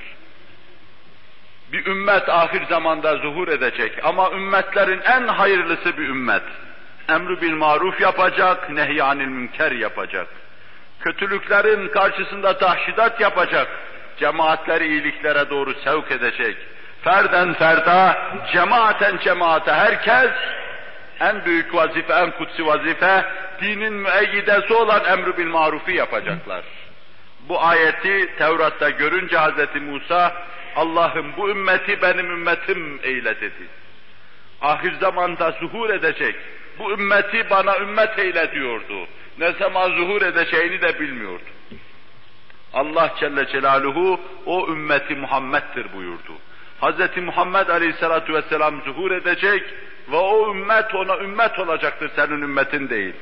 [1.72, 6.42] Bir ümmet ahir zamanda zuhur edecek ama ümmetlerin en hayırlısı bir ümmet.
[7.08, 10.26] Emru bil maruf yapacak, nehyanil münker yapacak
[11.00, 13.68] kötülüklerin karşısında tahşidat yapacak,
[14.20, 16.56] cemaatleri iyiliklere doğru sevk edecek.
[17.02, 18.18] Ferden ferda,
[18.52, 20.30] cemaaten cemaate herkes
[21.20, 23.24] en büyük vazife, en kutsi vazife,
[23.60, 26.64] dinin müeyyidesi olan emru bil marufi yapacaklar.
[27.48, 29.82] Bu ayeti Tevrat'ta görünce Hz.
[29.82, 30.32] Musa,
[30.76, 33.66] Allah'ım bu ümmeti benim ümmetim eyle dedi.
[34.62, 36.36] Ahir zamanda zuhur edecek,
[36.78, 39.06] bu ümmeti bana ümmet eyle diyordu
[39.40, 41.44] ne zaman zuhur edeceğini de bilmiyordu.
[42.74, 46.32] Allah Celle Celaluhu o ümmeti Muhammed'dir buyurdu.
[46.82, 47.16] Hz.
[47.16, 49.62] Muhammed Aleyhisselatü Vesselam zuhur edecek
[50.12, 53.14] ve o ümmet ona ümmet olacaktır senin ümmetin değil.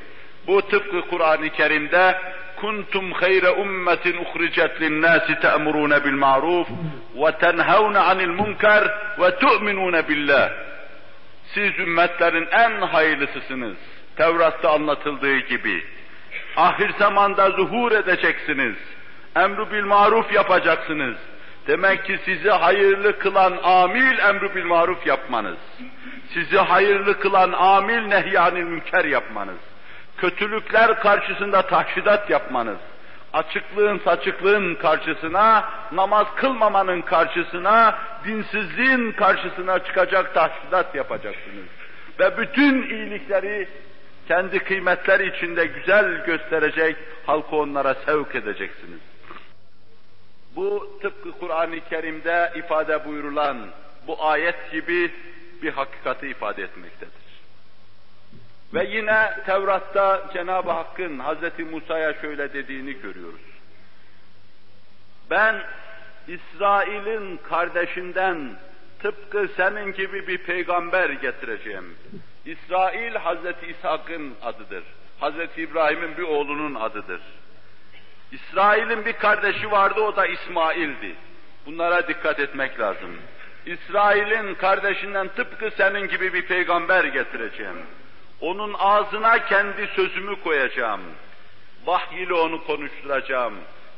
[0.47, 2.21] Bu tıpkı Kur'an-ı Kerim'de
[2.55, 6.67] kuntum hayre ummetin uhricet linnâsi te'murûne bil ma'ruf
[7.15, 8.83] ve tenhevne anil munkar
[9.19, 10.49] ve tu'minûne billah.
[11.53, 13.77] Siz ümmetlerin en hayırlısısınız.
[14.15, 15.83] Tevrat'ta anlatıldığı gibi.
[16.55, 18.75] Ahir zamanda zuhur edeceksiniz.
[19.35, 21.15] Emru bil maruf yapacaksınız.
[21.67, 25.57] Demek ki sizi hayırlı kılan amil emru bil maruf yapmanız.
[26.33, 29.57] Sizi hayırlı kılan amil nehyanil münker yapmanız.
[30.17, 32.77] Kötülükler karşısında tahşidat yapmanız.
[33.33, 41.65] Açıklığın saçıklığın karşısına, namaz kılmamanın karşısına, dinsizliğin karşısına çıkacak tahşidat yapacaksınız.
[42.19, 43.67] Ve bütün iyilikleri
[44.27, 49.08] kendi kıymetleri içinde güzel gösterecek, halkı onlara sevk edeceksiniz.
[50.59, 53.57] Bu tıpkı Kur'an-ı Kerim'de ifade buyurulan
[54.07, 55.11] bu ayet gibi
[55.61, 57.13] bir hakikati ifade etmektedir.
[58.73, 61.71] Ve yine Tevrat'ta Cenab-ı Hakk'ın Hz.
[61.71, 63.41] Musa'ya şöyle dediğini görüyoruz.
[65.29, 65.61] Ben
[66.27, 68.57] İsrail'in kardeşinden
[69.01, 71.97] tıpkı senin gibi bir peygamber getireceğim.
[72.45, 74.83] İsrail Hazreti İshak'ın adıdır.
[75.19, 77.21] Hazreti İbrahim'in bir oğlunun adıdır.
[78.31, 81.15] İsrail'in bir kardeşi vardı o da İsmail'di.
[81.65, 83.17] Bunlara dikkat etmek lazım.
[83.65, 87.85] İsrail'in kardeşinden tıpkı senin gibi bir peygamber getireceğim.
[88.41, 91.01] Onun ağzına kendi sözümü koyacağım.
[91.85, 93.53] Vahiy ile onu konuşturacağım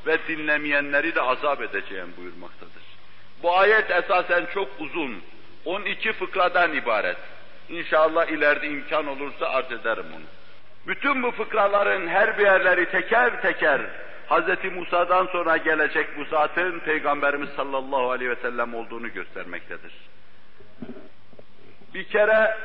[0.08, 2.84] ve dinlemeyenleri de azap edeceğim buyurmaktadır.
[3.44, 5.22] Bu ayet esasen çok uzun.
[5.66, 7.18] 12 fıkradan ibaret.
[7.70, 10.26] İnşallah ileride imkan olursa arz ederim onu.
[10.88, 13.82] Bütün bu fıkraların her bir yerleri teker teker
[14.32, 14.72] Hz.
[14.76, 19.94] Musa'dan sonra gelecek bu zatın Peygamberimiz sallallahu aleyhi ve sellem olduğunu göstermektedir.
[21.94, 22.58] Bir kere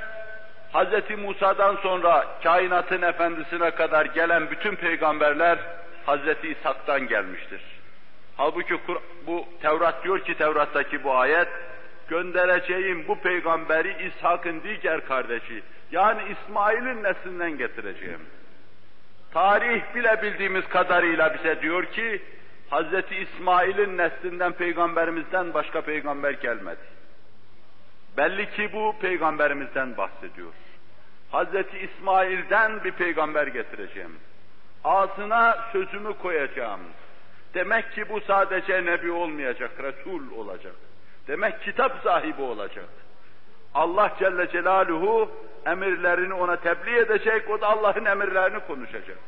[0.73, 1.19] Hz.
[1.19, 5.59] Musa'dan sonra kainatın efendisine kadar gelen bütün peygamberler
[6.07, 6.45] Hz.
[6.45, 7.61] İshak'tan gelmiştir.
[8.37, 8.79] Halbuki
[9.27, 11.49] bu Tevrat diyor ki Tevrat'taki bu ayet
[12.09, 18.21] göndereceğim bu peygamberi İshak'ın diğer kardeşi yani İsmail'in neslinden getireceğim.
[19.37, 22.22] Tarih bile bildiğimiz kadarıyla bize diyor ki
[22.70, 23.12] Hz.
[23.12, 26.80] İsmail'in neslinden peygamberimizden başka peygamber gelmedi.
[28.16, 30.53] Belli ki bu peygamberimizden bahsediyor.
[31.32, 31.74] Hz.
[31.82, 34.16] İsmail'den bir peygamber getireceğim.
[34.84, 36.80] Ağzına sözümü koyacağım.
[37.55, 40.74] Demek ki bu sadece nebi olmayacak, Resul olacak.
[41.28, 42.89] Demek kitap sahibi olacak.
[43.75, 45.31] Allah Celle Celaluhu
[45.67, 49.19] emirlerini ona tebliğ edecek, o da Allah'ın emirlerini konuşacak.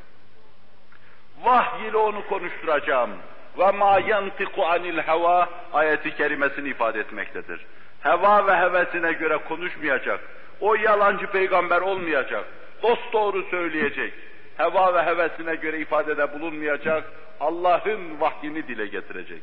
[1.45, 3.11] Vahiy ile onu konuşturacağım.
[3.59, 7.66] Ve ma yantiku anil heva ayeti kerimesini ifade etmektedir.
[8.03, 10.20] Heva ve hevesine göre konuşmayacak.
[10.61, 12.45] O yalancı peygamber olmayacak.
[12.82, 14.12] Dost doğru söyleyecek.
[14.57, 17.05] Heva ve hevesine göre ifadede bulunmayacak.
[17.41, 19.43] Allah'ın vahyini dile getirecek.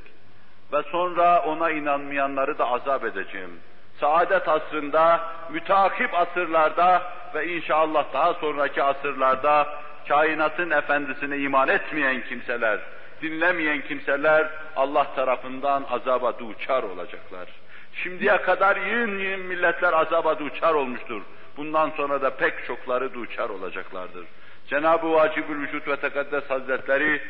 [0.73, 3.59] Ve sonra ona inanmayanları da azap edeceğim
[3.99, 9.67] saadet asrında, mütakip asırlarda ve inşallah daha sonraki asırlarda
[10.07, 12.79] kainatın efendisine iman etmeyen kimseler,
[13.21, 17.49] dinlemeyen kimseler Allah tarafından azaba duçar olacaklar.
[17.93, 21.21] Şimdiye kadar yığın yığın milletler azaba duçar olmuştur.
[21.57, 24.25] Bundan sonra da pek çokları duçar olacaklardır.
[24.67, 27.21] Cenab-ı Vacibül Vücut ve Tekaddes Hazretleri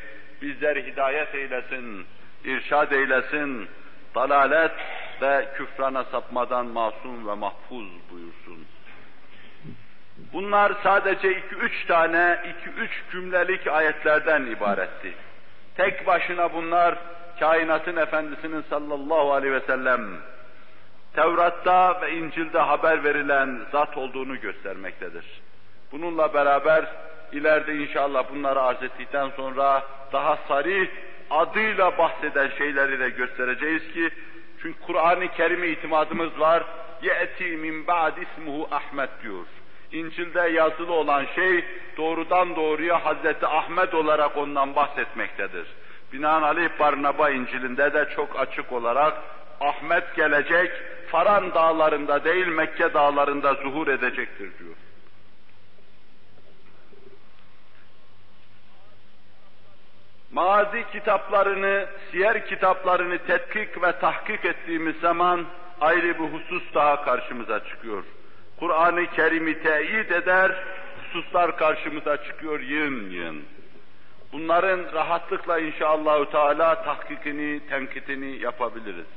[0.42, 2.06] bizleri hidayet eylesin,
[2.46, 3.68] irşad eylesin,
[4.16, 4.72] dalalet
[5.22, 8.66] ve küfrana sapmadan masum ve mahfuz buyursun.
[10.34, 15.14] Bunlar sadece iki üç tane, iki üç cümlelik ayetlerden ibaretti.
[15.78, 16.96] Tek başına bunlar
[17.40, 20.02] kainatın efendisinin sallallahu aleyhi ve sellem
[21.14, 25.26] Tevrat'ta ve İncil'de haber verilen zat olduğunu göstermektedir.
[25.92, 26.86] Bununla beraber
[27.32, 30.90] ileride inşallah bunları arz ettikten sonra daha sarih
[31.30, 34.10] adıyla bahseden şeyleri de göstereceğiz ki
[34.62, 36.64] çünkü Kur'an-ı Kerim'e itimadımız var.
[37.02, 39.46] Ye'ti min ba'd ismuhu Ahmet diyor.
[39.92, 41.66] İncil'de yazılı olan şey
[41.98, 45.68] doğrudan doğruya Hazreti Ahmet olarak ondan bahsetmektedir.
[46.14, 49.14] Binaenaleyh Barnaba İncil'inde de çok açık olarak
[49.62, 50.72] Ahmet gelecek,
[51.08, 54.76] Faran dağlarında değil Mekke dağlarında zuhur edecektir diyor.
[60.36, 65.46] Mazi kitaplarını, siyer kitaplarını tetkik ve tahkik ettiğimiz zaman
[65.82, 68.04] ayrı bir husus daha karşımıza çıkıyor.
[68.60, 70.52] Kur'an-ı Kerim'i teyit eder,
[71.00, 73.46] hususlar karşımıza çıkıyor yığın yığın.
[74.32, 79.08] Bunların rahatlıkla inşallahü teala tahkikini, tenkitini yapabiliriz.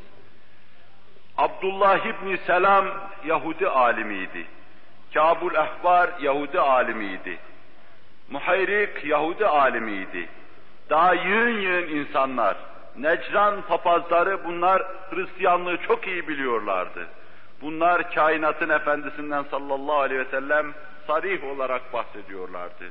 [1.38, 2.86] Abdullah İbni Selam
[3.26, 4.46] Yahudi alimiydi.
[5.14, 7.38] Kabul Ehbar Yahudi alimiydi.
[8.30, 10.28] Muhayrik Yahudi alimiydi.
[10.90, 12.56] Daha yığın yığın insanlar,
[12.96, 17.06] Necran papazları bunlar Hristiyanlığı çok iyi biliyorlardı.
[17.62, 20.74] Bunlar kainatın efendisinden sallallahu aleyhi ve sellem
[21.06, 22.84] sarih olarak bahsediyorlardı.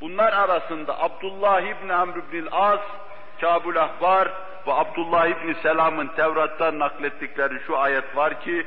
[0.00, 2.80] Bunlar arasında Abdullah İbni Amr İbni As,
[3.40, 4.28] Kabul Ahbar
[4.66, 8.66] ve Abdullah İbni Selam'ın Tevrat'tan naklettikleri şu ayet var ki,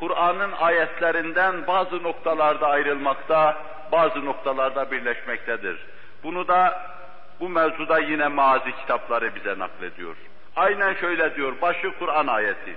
[0.00, 3.56] Kur'an'ın ayetlerinden bazı noktalarda ayrılmakta,
[3.92, 5.86] bazı noktalarda birleşmektedir.
[6.24, 6.91] Bunu da
[7.42, 10.16] bu mevzuda yine mazi kitapları bize naklediyor.
[10.56, 12.76] Aynen şöyle diyor, başı Kur'an ayeti.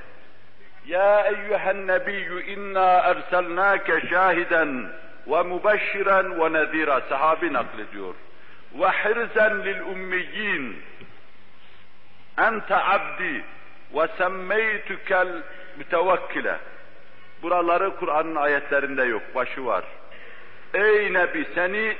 [0.85, 4.87] Ya eyyühen nebiyyü inna erselnâke şahiden
[5.27, 7.01] ve mübeşşiren ve nezira.
[7.09, 8.15] Sahabi naklediyor.
[8.79, 10.81] Ve hirzen lil ummiyyin.
[12.37, 13.43] Ente abdi
[13.95, 15.27] ve semmeytükel
[15.77, 16.55] mütevekkile.
[17.43, 19.83] Buraları Kur'an'ın ayetlerinde yok, başı var.
[20.73, 21.95] Ey Nebi seni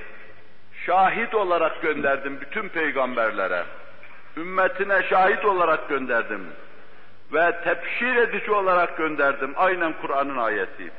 [0.85, 3.63] şahit olarak gönderdim bütün peygamberlere.
[4.37, 6.47] Ümmetine şahit olarak gönderdim.
[7.33, 9.53] Ve tebşir edici olarak gönderdim.
[9.57, 10.91] Aynen Kur'an'ın ayeti.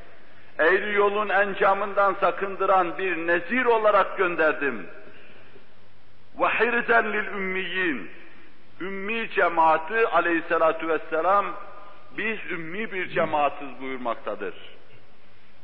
[0.59, 4.87] Eğri yolun encamından sakındıran bir nezir olarak gönderdim.
[6.39, 8.11] Ve hirzen lil ümmiyin.
[8.81, 11.47] Ümmi cemaati aleyhissalatu vesselam
[12.19, 14.55] biz ümmi bir cemaatiz buyurmaktadır.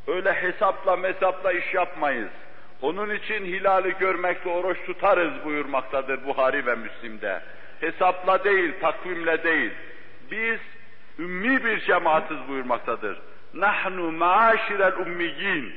[0.07, 2.31] Öyle hesapla mesapla iş yapmayız.
[2.83, 7.43] Onun için hilali görmekle oruç tutarız buyurmaktadır Buhari ve Müslim'de.
[7.81, 9.71] Hesapla değil, takvimle değil.
[10.31, 10.61] Biz
[11.19, 13.21] ümmi bir cemaatiz buyurmaktadır.
[13.55, 15.75] Nahnu maaşirel ummiyin.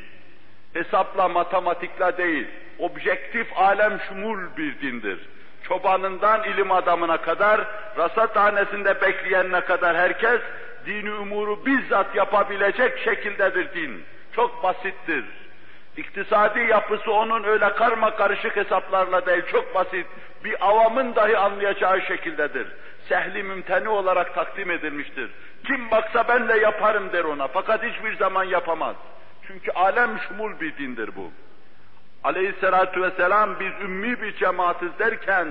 [0.74, 2.48] Hesapla, matematikle değil,
[2.80, 5.20] objektif alem şumul bir dindir.
[5.64, 10.42] Çobanından ilim adamına kadar, rasathanesinde bekleyenine kadar herkes
[10.86, 14.04] dini umuru bizzat yapabilecek şekildedir din.
[14.36, 15.26] Çok basittir.
[15.98, 20.08] İktisadi yapısı onun öyle karma karışık hesaplarla değil, çok basit,
[20.44, 22.68] bir avamın dahi anlayacağı şekildedir.
[23.10, 25.32] Sehli mümteni olarak takdim edilmiştir.
[25.68, 28.96] Kim baksa ben de yaparım der ona, fakat hiçbir zaman yapamaz.
[29.48, 31.32] Çünkü alem şumul bir dindir bu.
[32.24, 35.48] Aleyhissalatu vesselam biz ümmi bir cemaatiz derken,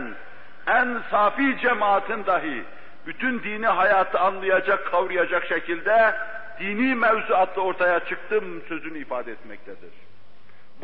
[0.66, 2.64] en safi cemaatin dahi
[3.06, 6.14] bütün dini hayatı anlayacak, kavrayacak şekilde
[6.60, 9.90] dini mevzuatla ortaya çıktım sözünü ifade etmektedir.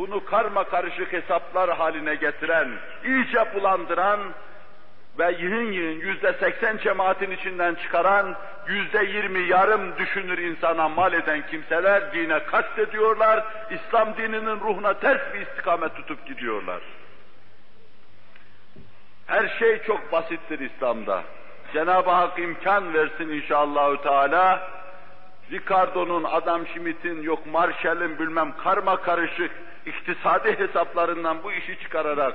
[0.00, 2.68] Bunu karma karışık hesaplar haline getiren,
[3.04, 4.20] iyice bulandıran
[5.18, 8.36] ve yığın yığın yüzde seksen cemaatin içinden çıkaran,
[8.68, 15.40] yüzde yirmi yarım düşünür insana mal eden kimseler dine kastediyorlar, İslam dininin ruhuna ters bir
[15.40, 16.80] istikamet tutup gidiyorlar.
[19.26, 21.22] Her şey çok basittir İslam'da.
[21.72, 24.70] Cenab-ı Hak imkan versin inşallahü teala.
[25.50, 29.50] Ricardo'nun, Adam Schmidt'in, yok Marshall'in bilmem karma karışık
[29.90, 32.34] iktisadi hesaplarından bu işi çıkararak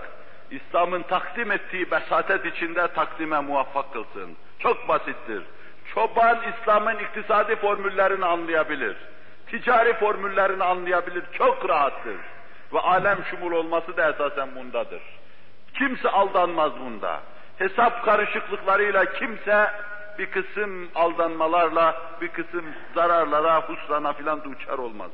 [0.52, 4.38] İslam'ın takdim ettiği besatet içinde takdime muvaffak kılsın.
[4.60, 5.44] Çok basittir.
[5.94, 8.98] Çoban İslam'ın iktisadi formüllerini anlayabilir.
[9.48, 11.24] Ticari formüllerini anlayabilir.
[11.32, 12.18] Çok rahattır.
[12.74, 15.02] Ve alem şumul olması da esasen bundadır.
[15.74, 17.20] Kimse aldanmaz bunda.
[17.58, 19.72] Hesap karışıklıklarıyla kimse
[20.20, 25.12] bir kısım aldanmalarla, bir kısım zararlara, husrana filan duçar olmaz.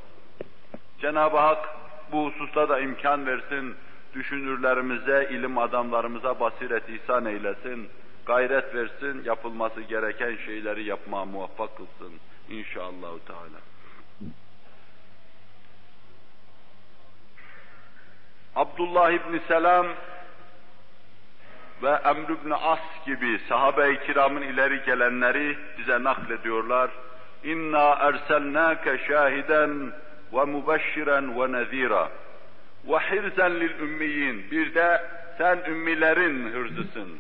[1.00, 1.70] Cenab-ı Hak
[2.12, 3.76] bu hususta da imkan versin,
[4.14, 7.90] düşünürlerimize, ilim adamlarımıza basiret ihsan eylesin,
[8.26, 12.14] gayret versin, yapılması gereken şeyleri yapmaya muvaffak kılsın
[12.50, 13.62] inşallah Teala.
[18.56, 19.88] Abdullah İbni Selam
[21.84, 26.92] ve Emr ibn As gibi sahabe-i kiramın ileri gelenleri bize naklediyorlar.
[27.44, 29.94] İnna erselnâke şahiden
[32.88, 34.52] ve hirzen lil ümmiyin.
[34.52, 35.02] Bir de
[35.38, 37.20] sen ümmilerin hırzısın.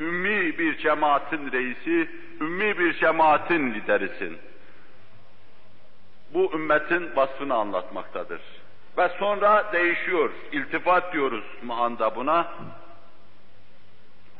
[0.00, 4.38] Ümmi bir cemaatin reisi, ümmi bir cemaatin liderisin.
[6.34, 8.40] Bu ümmetin vasfını anlatmaktadır.
[8.98, 12.48] Ve sonra değişiyor, iltifat diyoruz muanda buna.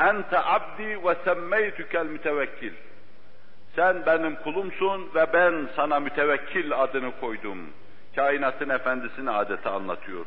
[0.01, 2.73] Ente abdi ve semmeytükel mütevekkil.
[3.77, 7.59] Sen benim kulumsun ve ben sana mütevekkil adını koydum
[8.16, 10.26] Kainatın efendisini adeta anlatıyor.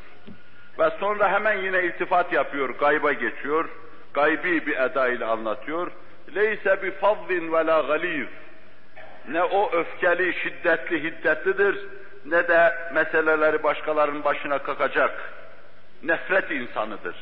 [0.79, 3.69] Ve sonra hemen yine iltifat yapıyor, gayba geçiyor.
[4.15, 5.93] Gaybi bir eda ile anlatıyor.
[6.35, 8.29] Leyse bi fadlin ve la galiz.
[9.29, 11.87] Ne o öfkeli, şiddetli, hiddetlidir,
[12.25, 15.33] ne de meseleleri başkalarının başına kakacak
[16.03, 17.17] nefret insanıdır.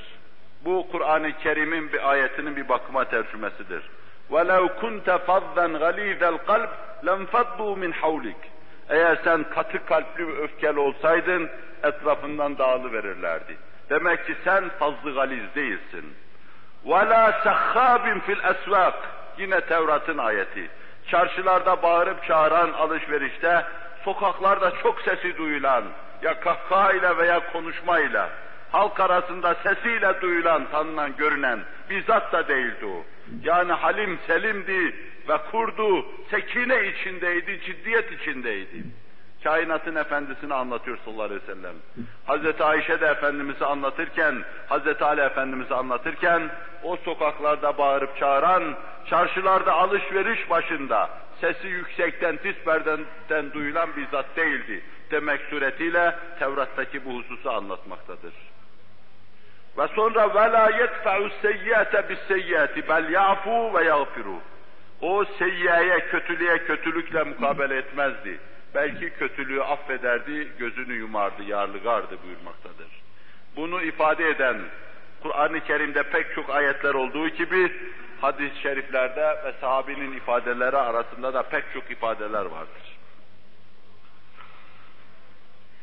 [0.65, 3.83] Bu Kur'an-ı Kerim'in bir ayetinin bir bakıma tercümesidir.
[4.31, 6.71] وَلَوْ كُنْتَ فَضًّا غَلِيذَ الْقَلْبِ
[7.03, 8.43] لَنْفَضُّوا مِنْ حَوْلِكَ
[8.89, 11.51] Eğer sen katı kalpli ve öfkeli olsaydın,
[11.83, 13.57] etrafından dağılıverirlerdi.
[13.91, 16.15] Demek ki sen fazlı galiz değilsin.
[16.87, 18.95] وَلَا سَخَّابٍ fil esvak
[19.39, 20.71] Yine Tevrat'ın ayeti.
[21.09, 23.65] Çarşılarda bağırıp çağıran alışverişte
[24.05, 25.85] sokaklarda çok sesi duyulan,
[26.23, 28.31] ya kahkahayla veya konuşmayla,
[28.73, 33.05] halk arasında sesiyle duyulan, tanınan, görünen bizzat da değildi o.
[33.45, 34.97] Yani halim selimdi
[35.29, 38.85] ve kurdu, sekine içindeydi, ciddiyet içindeydi.
[39.45, 41.75] Kainatın efendisini anlatıyor sallallahu aleyhi ve sellem.
[42.27, 46.51] Hazreti Ayşe de Efendimiz'i anlatırken, Hazreti Ali Efendimiz'i anlatırken,
[46.83, 48.77] o sokaklarda bağırıp çağıran,
[49.11, 54.83] çarşılarda alışveriş başında, sesi yüksekten, tisberden duyulan bir zat değildi.
[55.11, 58.33] Demek suretiyle Tevrat'taki bu hususu anlatmaktadır.
[59.79, 64.41] Ve sonra وَلَا يَدْفَعُ السَّيِّئَةَ بِالسَّيِّئَةِ بَلْ يَعْفُوا وَيَغْفِرُوا
[65.02, 68.40] o seyyiyeye, kötülüğe kötülükle mukabele etmezdi.
[68.76, 72.88] Belki kötülüğü affederdi, gözünü yumardı, yarlıgardı buyurmaktadır.
[73.56, 74.58] Bunu ifade eden
[75.24, 77.72] Kur'an-ı Kerim'de pek çok ayetler olduğu gibi
[78.22, 82.98] hadis-i şeriflerde ve sahabinin ifadeleri arasında da pek çok ifadeler vardır.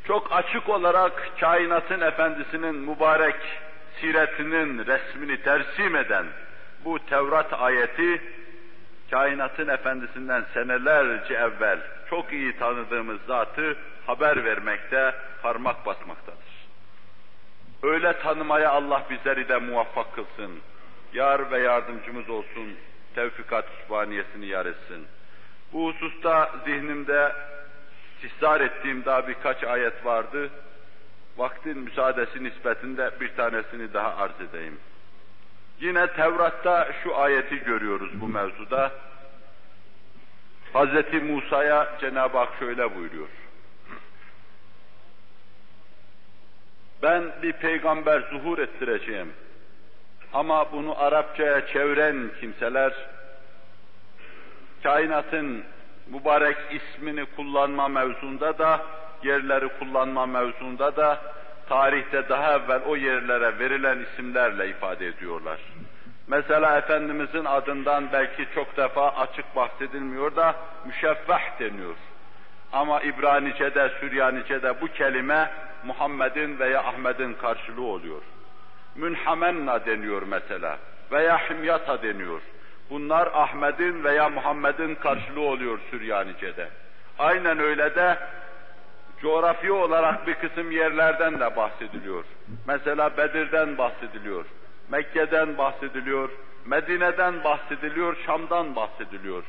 [0.06, 3.36] Çok açık olarak kainatın efendisinin mübarek
[4.00, 6.26] siretinin resmini tersim eden
[6.84, 8.22] bu Tevrat ayeti
[9.14, 11.78] kainatın efendisinden senelerce evvel
[12.10, 16.68] çok iyi tanıdığımız zatı haber vermekte, parmak basmaktadır.
[17.82, 20.60] Öyle tanımaya Allah bizleri de muvaffak kılsın.
[21.12, 22.76] Yar ve yardımcımız olsun.
[23.14, 25.06] Tevfikat kütüphaniyesini yar etsin.
[25.72, 27.32] Bu hususta zihnimde
[28.14, 30.50] istihzar ettiğim daha birkaç ayet vardı.
[31.36, 34.78] Vaktin müsaadesi nispetinde bir tanesini daha arz edeyim.
[35.80, 38.92] Yine Tevrat'ta şu ayeti görüyoruz bu mevzuda.
[40.74, 41.22] Hz.
[41.22, 43.28] Musa'ya Cenab-ı Hak şöyle buyuruyor.
[47.02, 49.32] Ben bir peygamber zuhur ettireceğim.
[50.32, 52.92] Ama bunu Arapçaya çeviren kimseler,
[54.82, 55.64] kainatın
[56.06, 58.80] mübarek ismini kullanma mevzunda da,
[59.22, 61.20] yerleri kullanma mevzunda da,
[61.68, 65.58] tarihte daha evvel o yerlere verilen isimlerle ifade ediyorlar.
[66.26, 70.54] Mesela Efendimizin adından belki çok defa açık bahsedilmiyor da
[70.86, 71.94] müşeffeh deniyor.
[72.72, 75.50] Ama İbranice'de, Süryanice'de bu kelime
[75.84, 78.22] Muhammed'in veya Ahmet'in karşılığı oluyor.
[78.94, 80.78] Münhamenna deniyor mesela
[81.12, 82.40] veya himyata deniyor.
[82.90, 86.68] Bunlar Ahmet'in veya Muhammed'in karşılığı oluyor Süryanice'de.
[87.18, 88.18] Aynen öyle de
[89.24, 92.24] coğrafi olarak bir kısım yerlerden de bahsediliyor.
[92.66, 94.44] Mesela Bedir'den bahsediliyor.
[94.88, 96.30] Mekke'den bahsediliyor,
[96.66, 99.44] Medine'den bahsediliyor, Şam'dan bahsediliyor.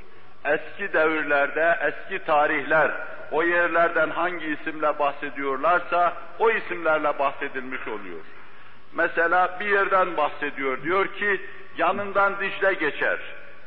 [0.45, 2.91] Eski devirlerde, eski tarihler
[3.31, 8.21] o yerlerden hangi isimle bahsediyorlarsa o isimlerle bahsedilmiş oluyor.
[8.93, 11.41] Mesela bir yerden bahsediyor, diyor ki
[11.77, 13.19] yanından Dicle geçer,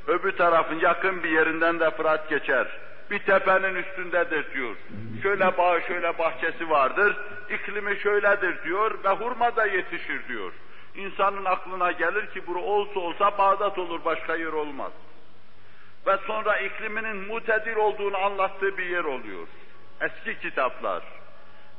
[0.06, 2.66] öbür tarafın yakın bir yerinden de Fırat geçer,
[3.10, 4.76] bir tepenin üstündedir diyor.
[5.22, 7.16] Şöyle bağ, şöyle bahçesi vardır,
[7.50, 10.52] iklimi şöyledir diyor ve hurma da yetişir diyor.
[10.94, 14.92] İnsanın aklına gelir ki bura olsa olsa Bağdat olur, başka yer olmaz.
[16.06, 19.46] Ve sonra ikliminin mutedir olduğunu anlattığı bir yer oluyor.
[20.00, 21.02] Eski kitaplar.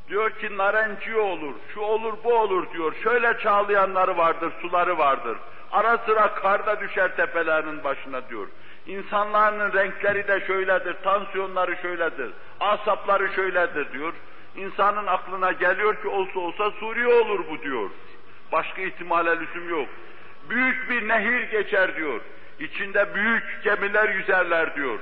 [0.10, 2.96] Diyor ki narenci olur, şu olur bu olur diyor.
[3.04, 5.38] Şöyle çağlayanları vardır, suları vardır.
[5.72, 8.48] Ara sıra karda düşer tepelerinin başına diyor.
[8.88, 14.14] İnsanların renkleri de şöyledir, tansiyonları şöyledir, asapları şöyledir diyor.
[14.56, 17.90] İnsanın aklına geliyor ki olsa olsa Suriye olur bu diyor.
[18.52, 19.88] Başka ihtimale lüzum yok.
[20.50, 22.22] Büyük bir nehir geçer diyor.
[22.60, 25.00] İçinde büyük gemiler yüzerler diyor.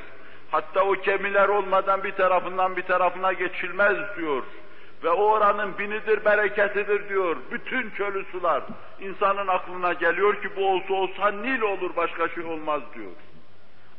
[0.52, 4.44] Hatta o gemiler olmadan bir tarafından bir tarafına geçilmez diyor.
[5.04, 7.38] Ve o oranın binidir, bereketidir diyor.
[7.52, 8.64] Bütün çölü sular.
[9.00, 13.12] insanın aklına geliyor ki bu olsa olsa Nil olur, başka şey olmaz diyor.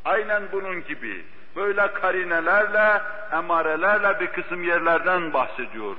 [0.09, 1.25] Aynen bunun gibi.
[1.57, 3.03] Böyle karinelerle,
[3.33, 5.97] emarelerle bir kısım yerlerden bahsediyor.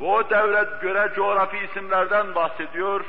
[0.00, 3.04] Ve o devlet göre coğrafi isimlerden bahsediyor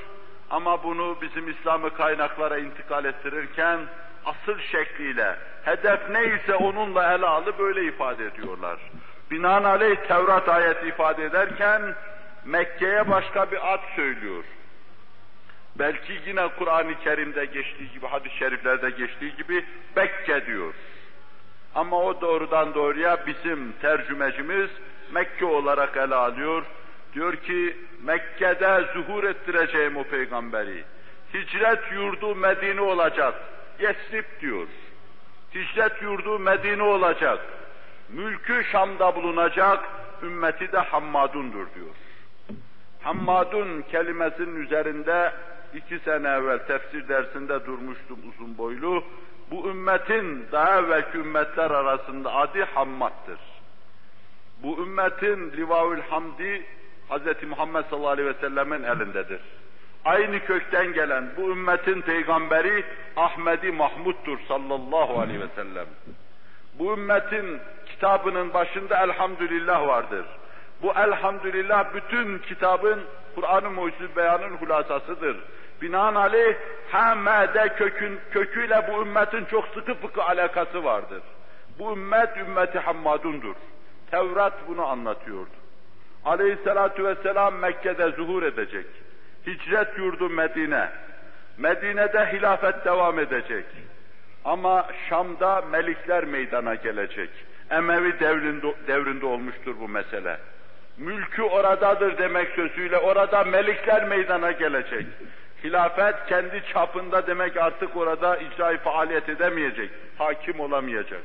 [0.49, 3.79] ama bunu bizim İslami kaynaklara intikal ettirirken
[4.25, 8.77] asıl şekliyle, hedef neyse onunla ele alıp böyle ifade ediyorlar.
[9.31, 11.81] Binaenaleyh Tevrat ayeti ifade ederken
[12.45, 14.43] Mekke'ye başka bir ad söylüyor.
[15.79, 19.65] Belki yine Kur'an-ı Kerim'de geçtiği gibi, hadis-i şeriflerde geçtiği gibi
[19.95, 20.73] Bekke diyor.
[21.75, 24.69] Ama o doğrudan doğruya bizim tercümecimiz
[25.11, 26.63] Mekke olarak ele alıyor.
[27.13, 30.83] Diyor ki Mekke'de zuhur ettireceğim o peygamberi.
[31.33, 33.33] Hicret yurdu Medine olacak.
[33.79, 34.67] Yesrib diyor.
[35.55, 37.39] Hicret yurdu Medine olacak.
[38.09, 39.85] Mülkü Şam'da bulunacak.
[40.23, 41.95] Ümmeti de Hammadundur diyor.
[43.01, 45.31] Hammadun kelimesinin üzerinde
[45.73, 49.03] iki sene evvel tefsir dersinde durmuştum uzun boylu.
[49.51, 53.39] Bu ümmetin daha evvelki ümmetler arasında adı Hammad'dır.
[54.63, 56.65] Bu ümmetin livaül hamdi
[57.09, 57.43] Hz.
[57.49, 59.41] Muhammed sallallahu aleyhi ve sellemin elindedir.
[60.05, 62.85] Aynı kökten gelen bu ümmetin peygamberi
[63.15, 65.85] Ahmedi Mahmud'dur sallallahu aleyhi ve sellem.
[66.79, 70.25] Bu ümmetin kitabının başında elhamdülillah vardır.
[70.81, 73.01] Bu elhamdülillah bütün kitabın
[73.35, 75.37] Kur'an-ı Mucizül Beyan'ın hulasasıdır.
[75.81, 76.55] Binaenaleyh
[76.91, 81.21] hamede kökün, köküyle bu ümmetin çok sıkı fıkı alakası vardır.
[81.79, 83.55] Bu ümmet ümmeti Hammadundur.
[84.11, 85.49] Tevrat bunu anlatıyordu.
[86.25, 88.85] Aleyhissalatu vesselam Mekke'de zuhur edecek.
[89.47, 90.89] Hicret yurdu Medine.
[91.57, 93.65] Medine'de hilafet devam edecek.
[94.45, 97.29] Ama Şam'da melikler meydana gelecek.
[97.69, 100.37] Emevi devrinde, devrinde olmuştur bu mesele.
[100.97, 105.05] Mülkü oradadır demek sözüyle orada melikler meydana gelecek.
[105.63, 111.21] Hilafet kendi çapında demek artık orada icra faaliyet edemeyecek, hakim olamayacak.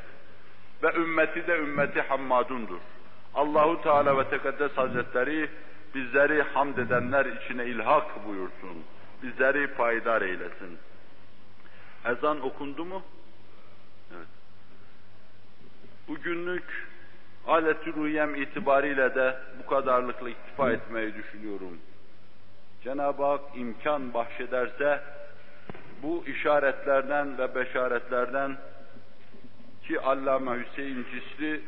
[0.82, 2.78] Ve ümmeti de ümmeti Hammadundur.
[3.34, 5.50] Allahu Teala ve Tekaddes Hazretleri
[5.94, 8.84] bizleri hamd edenler içine ilhak buyursun.
[9.22, 10.78] Bizleri payidar eylesin.
[12.04, 13.02] Ezan okundu mu?
[14.16, 14.28] Evet.
[16.08, 16.89] Bugünlük
[17.50, 21.78] alet-i ruhiyem itibariyle de bu kadarlıkla iktifa etmeyi düşünüyorum.
[22.84, 25.00] Cenab-ı Hak imkan bahşederse
[26.02, 28.56] bu işaretlerden ve beşaretlerden
[29.86, 31.60] ki Allame Hüseyin Cisri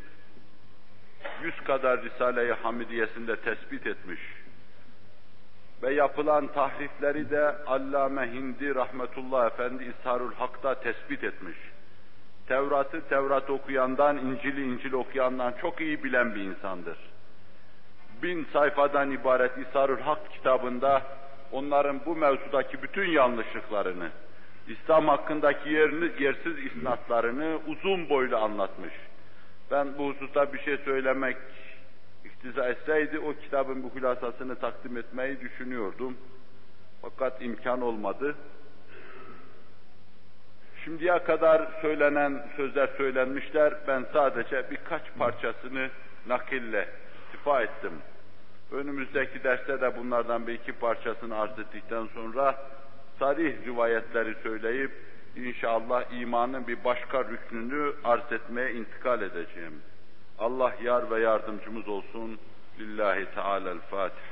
[1.43, 4.21] yüz kadar Risale-i Hamidiyesinde tespit etmiş
[5.83, 11.57] ve yapılan tahrifleri de Allame Hindi Rahmetullah Efendi İsharul Hak'ta tespit etmiş.
[12.47, 16.99] Tevrat'ı Tevrat okuyandan, İncil'i İncil okuyandan çok iyi bilen bir insandır.
[18.23, 21.03] Bin sayfadan ibaret İsharul Hak kitabında
[21.53, 24.11] onların bu mevzudaki bütün yanlışlıklarını,
[24.69, 28.93] İslam hakkındaki yerini, yersiz isnatlarını uzun boylu anlatmış.
[29.71, 31.37] Ben bu hususta bir şey söylemek
[32.25, 36.17] iktiza etseydi o kitabın bu hülasasını takdim etmeyi düşünüyordum.
[37.03, 38.35] Fakat imkan olmadı.
[40.85, 43.75] Şimdiye kadar söylenen sözler söylenmişler.
[43.89, 45.91] Ben sadece birkaç parçasını
[46.27, 46.89] nakille
[47.25, 47.93] istifa ettim.
[48.73, 52.55] Önümüzdeki derste de bunlardan bir iki parçasını arz ettikten sonra
[53.19, 54.93] sarih rivayetleri söyleyip
[55.37, 59.83] inşallah imanın bir başka rüknünü arz etmeye intikal edeceğim.
[60.39, 62.39] Allah yar ve yardımcımız olsun.
[62.79, 64.32] Lillahi Teala'l-Fatiha.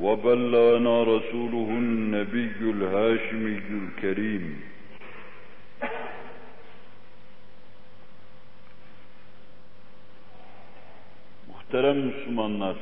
[0.00, 4.46] وبلغنا رسوله النبي الهاشمي الكريم
[11.48, 12.76] Muhterem Müslümanlar,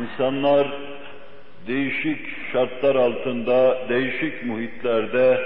[0.00, 0.72] insanlar
[1.66, 2.18] değişik
[2.52, 5.40] şartlar altında, değişik muhitlerde,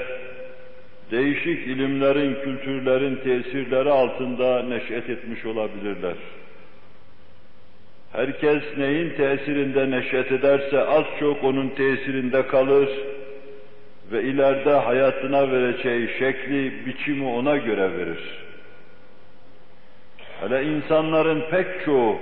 [1.11, 6.17] değişik ilimlerin, kültürlerin tesirleri altında neş'et etmiş olabilirler.
[8.12, 12.90] Herkes neyin tesirinde neşet ederse az çok onun tesirinde kalır
[14.12, 18.40] ve ileride hayatına vereceği şekli, biçimi ona göre verir.
[20.42, 22.20] Hele insanların pek çoğu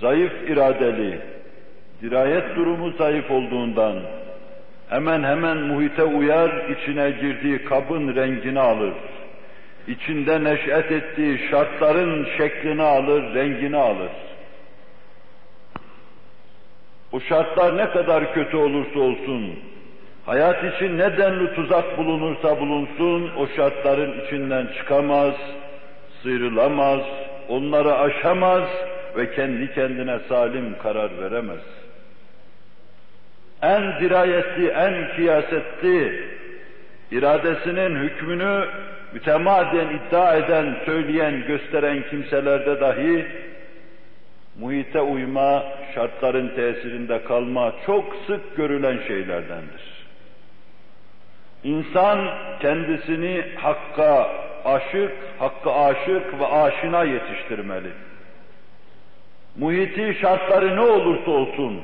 [0.00, 1.18] zayıf iradeli,
[2.02, 3.96] dirayet durumu zayıf olduğundan
[4.88, 8.92] hemen hemen muhite uyar, içine girdiği kabın rengini alır
[9.88, 14.10] içinde neş'et ettiği şartların şeklini alır, rengini alır.
[17.12, 19.58] Bu şartlar ne kadar kötü olursa olsun,
[20.26, 25.34] hayat için ne denli tuzak bulunursa bulunsun, o şartların içinden çıkamaz,
[26.22, 27.00] sıyrılamaz,
[27.48, 28.68] onları aşamaz
[29.16, 31.60] ve kendi kendine salim karar veremez.
[33.62, 36.24] En dirayetli, en kiyasetli,
[37.10, 38.68] iradesinin hükmünü
[39.12, 43.26] mütemadiyen iddia eden, söyleyen, gösteren kimselerde dahi
[44.60, 49.96] muhite uyma, şartların tesirinde kalma çok sık görülen şeylerdendir.
[51.64, 52.28] İnsan
[52.60, 54.30] kendisini hakka
[54.64, 57.90] aşık, hakka aşık ve aşina yetiştirmeli.
[59.56, 61.80] Muhiti şartları ne olursa olsun,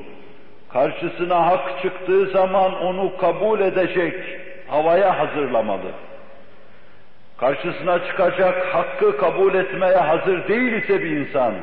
[0.69, 4.15] karşısına hak çıktığı zaman onu kabul edecek
[4.67, 5.91] havaya hazırlamalı
[7.37, 11.53] karşısına çıkacak hakkı kabul etmeye hazır değil ise bir insan,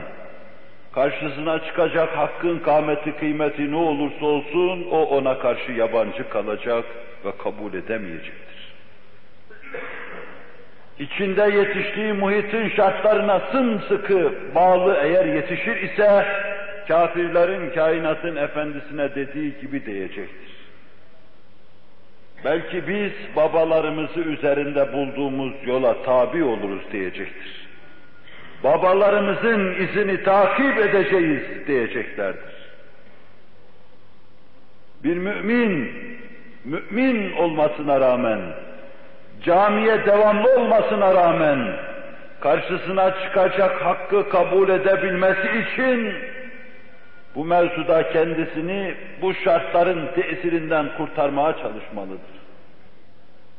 [0.93, 6.85] karşısına çıkacak hakkın kâmeti kıymeti ne olursa olsun o ona karşı yabancı kalacak
[7.25, 8.51] ve kabul edemeyecektir.
[10.99, 16.27] İçinde yetiştiği muhitin şartlarına sımsıkı bağlı eğer yetişir ise
[16.89, 20.50] kafirlerin kainatın efendisine dediği gibi diyecektir.
[22.45, 27.69] Belki biz babalarımızı üzerinde bulduğumuz yola tabi oluruz diyecektir.
[28.65, 32.61] Babalarımızın izini takip edeceğiz diyeceklerdir.
[35.05, 35.93] Bir mümin,
[36.65, 38.41] mümin olmasına rağmen,
[39.43, 41.77] camiye devamlı olmasına rağmen,
[42.41, 46.15] karşısına çıkacak hakkı kabul edebilmesi için
[47.35, 52.41] bu mevzuda kendisini bu şartların tesirinden kurtarmaya çalışmalıdır.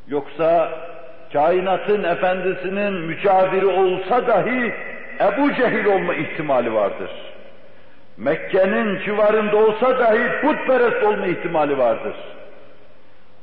[0.07, 0.71] Yoksa
[1.33, 4.73] kainatın efendisinin mücaviri olsa dahi
[5.19, 7.11] Ebu Cehil olma ihtimali vardır.
[8.17, 12.15] Mekke'nin civarında olsa dahi putperest olma ihtimali vardır.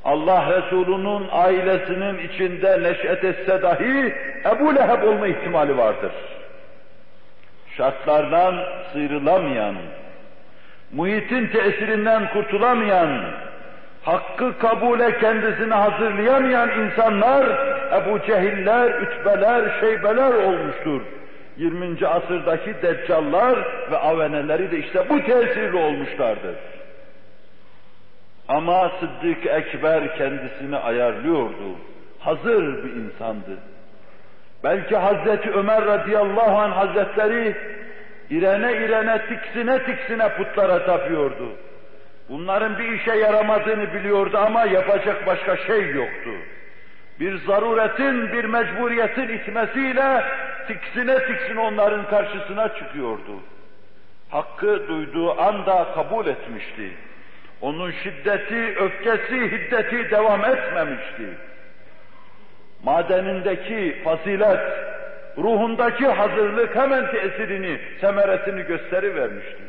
[0.05, 4.15] Allah Resulü'nün ailesinin içinde neşet etse dahi
[4.45, 6.11] Ebu Leheb olma ihtimali vardır.
[7.77, 8.55] Şartlardan
[8.93, 9.75] sıyrılamayan,
[10.91, 13.23] muhitin tesirinden kurtulamayan,
[14.03, 17.45] hakkı kabule kendisini hazırlayamayan insanlar,
[17.93, 21.01] Ebu Cehiller, Ütbeler, Şeybeler olmuştur.
[21.57, 22.07] 20.
[22.07, 23.59] asırdaki deccallar
[23.91, 26.55] ve aveneleri de işte bu tesirli olmuşlardır.
[28.47, 31.75] Ama Sıddık Ekber kendisini ayarlıyordu.
[32.19, 33.57] Hazır bir insandı.
[34.63, 37.55] Belki Hazreti Ömer radıyallahu anh hazretleri
[38.29, 41.49] irene irene tiksine tiksine putlara tapıyordu.
[42.29, 46.29] Bunların bir işe yaramadığını biliyordu ama yapacak başka şey yoktu.
[47.19, 50.23] Bir zaruretin, bir mecburiyetin itmesiyle
[50.67, 53.39] tiksine tiksine onların karşısına çıkıyordu.
[54.29, 56.91] Hakkı duyduğu anda kabul etmişti.
[57.61, 61.23] Onun şiddeti, öfkesi, hiddeti devam etmemişti.
[62.83, 64.59] Madenindeki fazilet,
[65.43, 69.63] ruhundaki hazırlık hemen tesirini, semeresini gösterivermişti.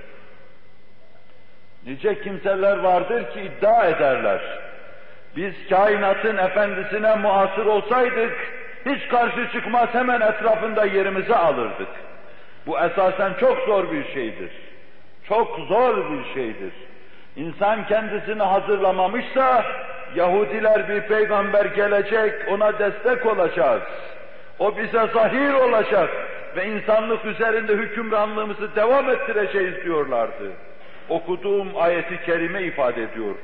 [1.87, 4.41] Nice kimseler vardır ki iddia ederler.
[5.37, 8.33] Biz kainatın efendisine muasır olsaydık,
[8.87, 11.89] hiç karşı çıkmaz hemen etrafında yerimizi alırdık.
[12.67, 14.51] Bu esasen çok zor bir şeydir.
[15.29, 16.73] Çok zor bir şeydir.
[17.37, 19.65] İnsan kendisini hazırlamamışsa,
[20.15, 23.83] Yahudiler bir peygamber gelecek, ona destek olacağız.
[24.60, 26.10] O bize zahir olacak
[26.56, 30.52] ve insanlık üzerinde hükümranlığımızı devam ettireceğiz diyorlardı.
[31.10, 33.36] Okuduğum ayeti kerime ifade ediyor.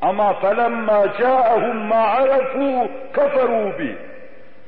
[0.00, 3.94] Ama فَلَمَّا جَاءَهُمْ مَا عَرَفُوا كَفَرُوا بِهِ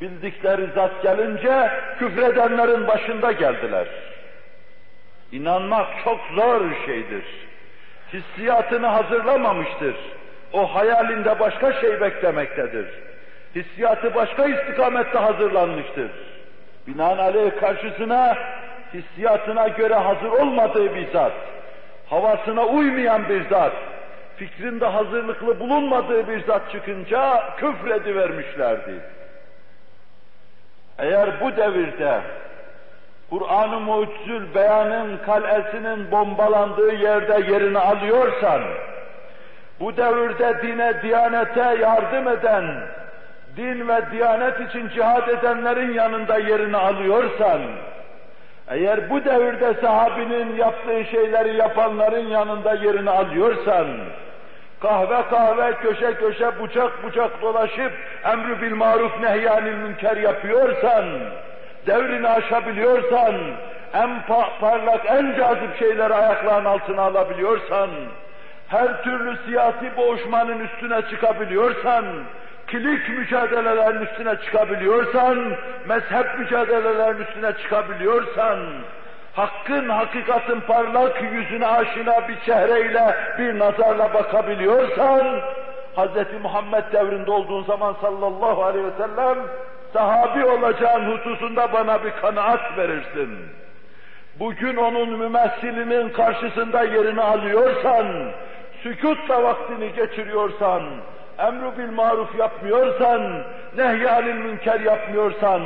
[0.00, 3.86] Bildikleri zat gelince küfredenlerin başında geldiler.
[5.32, 7.24] İnanmak çok zor şeydir.
[8.12, 9.94] Hissiyatını hazırlamamıştır.
[10.52, 12.86] O hayalinde başka şey beklemektedir.
[13.55, 16.11] Hissiyatı başka istikamette hazırlanmıştır.
[16.87, 18.37] Binaenaleyh karşısına
[18.93, 21.33] hissiyatına göre hazır olmadığı bir zat,
[22.09, 23.73] havasına uymayan bir zat,
[24.37, 28.93] fikrinde hazırlıklı bulunmadığı bir zat çıkınca küfredivermişlerdi.
[30.97, 32.21] Eğer bu devirde
[33.29, 38.61] Kur'an-ı Mucizül Beyan'ın kalesinin bombalandığı yerde yerini alıyorsan,
[39.79, 42.65] bu devirde dine, diyanete yardım eden,
[43.57, 47.61] din ve diyanet için cihad edenlerin yanında yerini alıyorsan,
[48.67, 53.87] eğer bu devirde sahabinin yaptığı şeyleri yapanların yanında yerini alıyorsan,
[54.79, 57.91] kahve kahve, köşe köşe, bucak bucak dolaşıp
[58.25, 61.05] emri bil maruf nehyanil münker yapıyorsan,
[61.87, 63.35] devrini aşabiliyorsan,
[63.93, 64.09] en
[64.59, 67.89] parlak, en cazip şeyleri ayaklarının altına alabiliyorsan,
[68.67, 72.05] her türlü siyasi boğuşmanın üstüne çıkabiliyorsan,
[72.67, 75.53] kilik mücadelelerin üstüne çıkabiliyorsan,
[75.87, 78.59] mezhep mücadelelerinin üstüne çıkabiliyorsan,
[79.33, 85.41] hakkın, hakikatin parlak yüzüne aşina bir çehreyle, bir nazarla bakabiliyorsan,
[85.97, 86.41] Hz.
[86.43, 89.37] Muhammed devrinde olduğun zaman sallallahu aleyhi ve sellem,
[89.93, 93.29] sahabi olacağın hususunda bana bir kanaat verirsin.
[94.39, 98.07] Bugün onun mümessilinin karşısında yerini alıyorsan,
[98.83, 100.83] sükutla vaktini geçiriyorsan,
[101.39, 103.43] emru bil maruf yapmıyorsan,
[103.77, 105.61] nehyanil münker yapmıyorsan,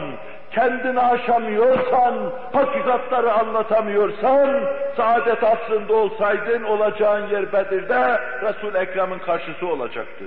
[0.51, 2.15] kendini aşamıyorsan,
[2.53, 4.49] hakikatları anlatamıyorsan,
[4.97, 10.23] saadet asrında olsaydın olacağın yer Bedir'de Resul-i Ekrem'in karşısı olacaktı.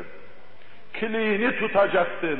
[0.95, 2.39] Kiliğini tutacaktın,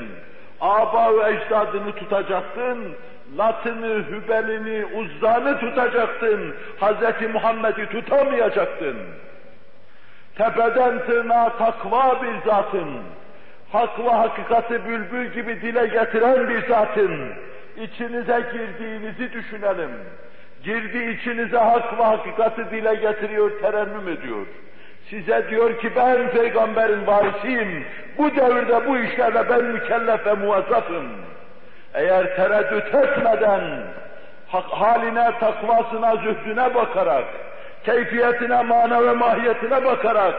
[0.61, 2.95] aba ve ecdadını tutacaktın,
[3.39, 7.33] Latını, Hübelini, Uzzan'ı tutacaktın, Hz.
[7.33, 8.97] Muhammed'i tutamayacaktın.
[10.39, 12.89] Tepeden tırnağa takva bir zatın,
[13.73, 17.33] hak ve hakikati bülbül gibi dile getiren bir zatın,
[17.77, 19.91] içinize girdiğinizi düşünelim.
[20.63, 24.47] Girdi içinize hak ve hakikati dile getiriyor, terennüm ediyor.
[25.11, 27.85] Size diyor ki ben peygamberin varisiyim,
[28.19, 31.07] bu devirde bu işlerle ben mükellef ve muvazzafım.
[31.95, 33.63] Eğer tereddüt etmeden,
[34.49, 37.25] haline, takvasına, zühdüne bakarak,
[37.85, 40.35] keyfiyetine, mana ve mahiyetine bakarak,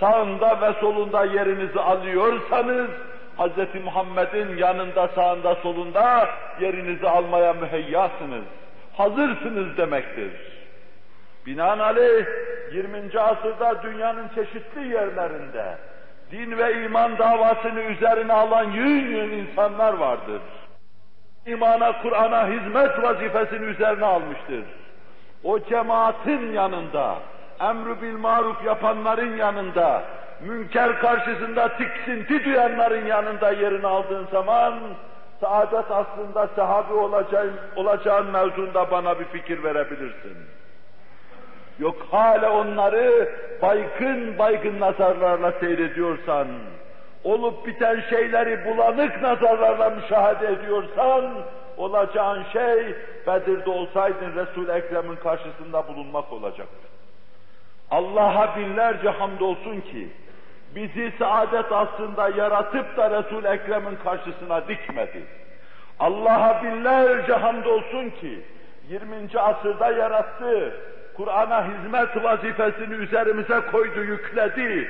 [0.00, 2.88] sağında ve solunda yerinizi alıyorsanız,
[3.38, 3.84] Hz.
[3.84, 6.28] Muhammed'in yanında, sağında, solunda
[6.60, 8.44] yerinizi almaya müheyyasınız.
[8.96, 10.32] Hazırsınız demektir.
[11.46, 12.26] Binaenaleyh
[12.72, 13.20] 20.
[13.20, 15.78] asırda dünyanın çeşitli yerlerinde
[16.30, 20.42] din ve iman davasını üzerine alan yün yün insanlar vardır.
[21.46, 24.64] İmana, Kur'an'a hizmet vazifesini üzerine almıştır.
[25.44, 27.14] O cemaatin yanında,
[27.60, 30.02] emru bil maruf yapanların yanında,
[30.40, 34.74] münker karşısında tiksinti duyanların yanında yerini aldığın zaman,
[35.40, 40.36] saadet aslında sahabi olacağın, olacağın mevzunda bana bir fikir verebilirsin.
[41.78, 43.28] Yok hala onları
[43.62, 46.48] baygın baygın nazarlarla seyrediyorsan,
[47.24, 51.24] olup biten şeyleri bulanık nazarlarla müşahede ediyorsan,
[51.80, 52.94] olacağın şey
[53.26, 56.88] Bedir'de olsaydın Resul-i Ekrem'in karşısında bulunmak olacaktı.
[57.90, 60.08] Allah'a binlerce hamdolsun ki,
[60.74, 65.24] bizi saadet aslında yaratıp da Resul-i Ekrem'in karşısına dikmedi.
[66.00, 68.40] Allah'a binlerce hamdolsun ki,
[68.88, 69.40] 20.
[69.40, 70.74] asırda yarattı,
[71.16, 74.88] Kur'an'a hizmet vazifesini üzerimize koydu, yükledi.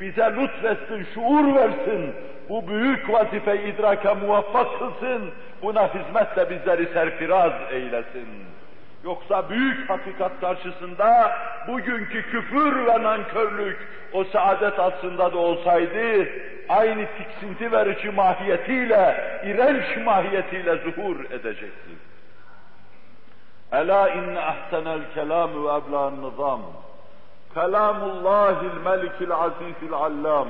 [0.00, 2.14] Bize lütfetsin, şuur versin.
[2.52, 5.30] Bu büyük vazifeyi idraka muvaffak kılsın.
[5.62, 8.28] Buna hizmetle bizleri serfiraz eylesin.
[9.04, 11.32] Yoksa büyük hakikat karşısında
[11.68, 13.78] bugünkü küfür ve nankörlük
[14.12, 16.28] o saadet aslında da olsaydı
[16.68, 21.90] aynı tiksinti verici mahiyetiyle, iğrenç mahiyetiyle zuhur edecekti.
[23.72, 26.60] Ela inne ahsenel kelam ve ebla'n nizam.
[27.54, 30.48] Kelamullahil melikil azizil allam.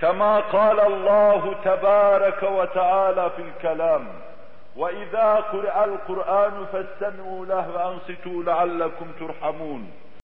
[0.00, 4.06] كما قال الله تبارك وتعالى في الكلام
[4.76, 9.90] وإذا قرأ القرآن فاستمعوا له وأنصتوا لعلكم ترحمون.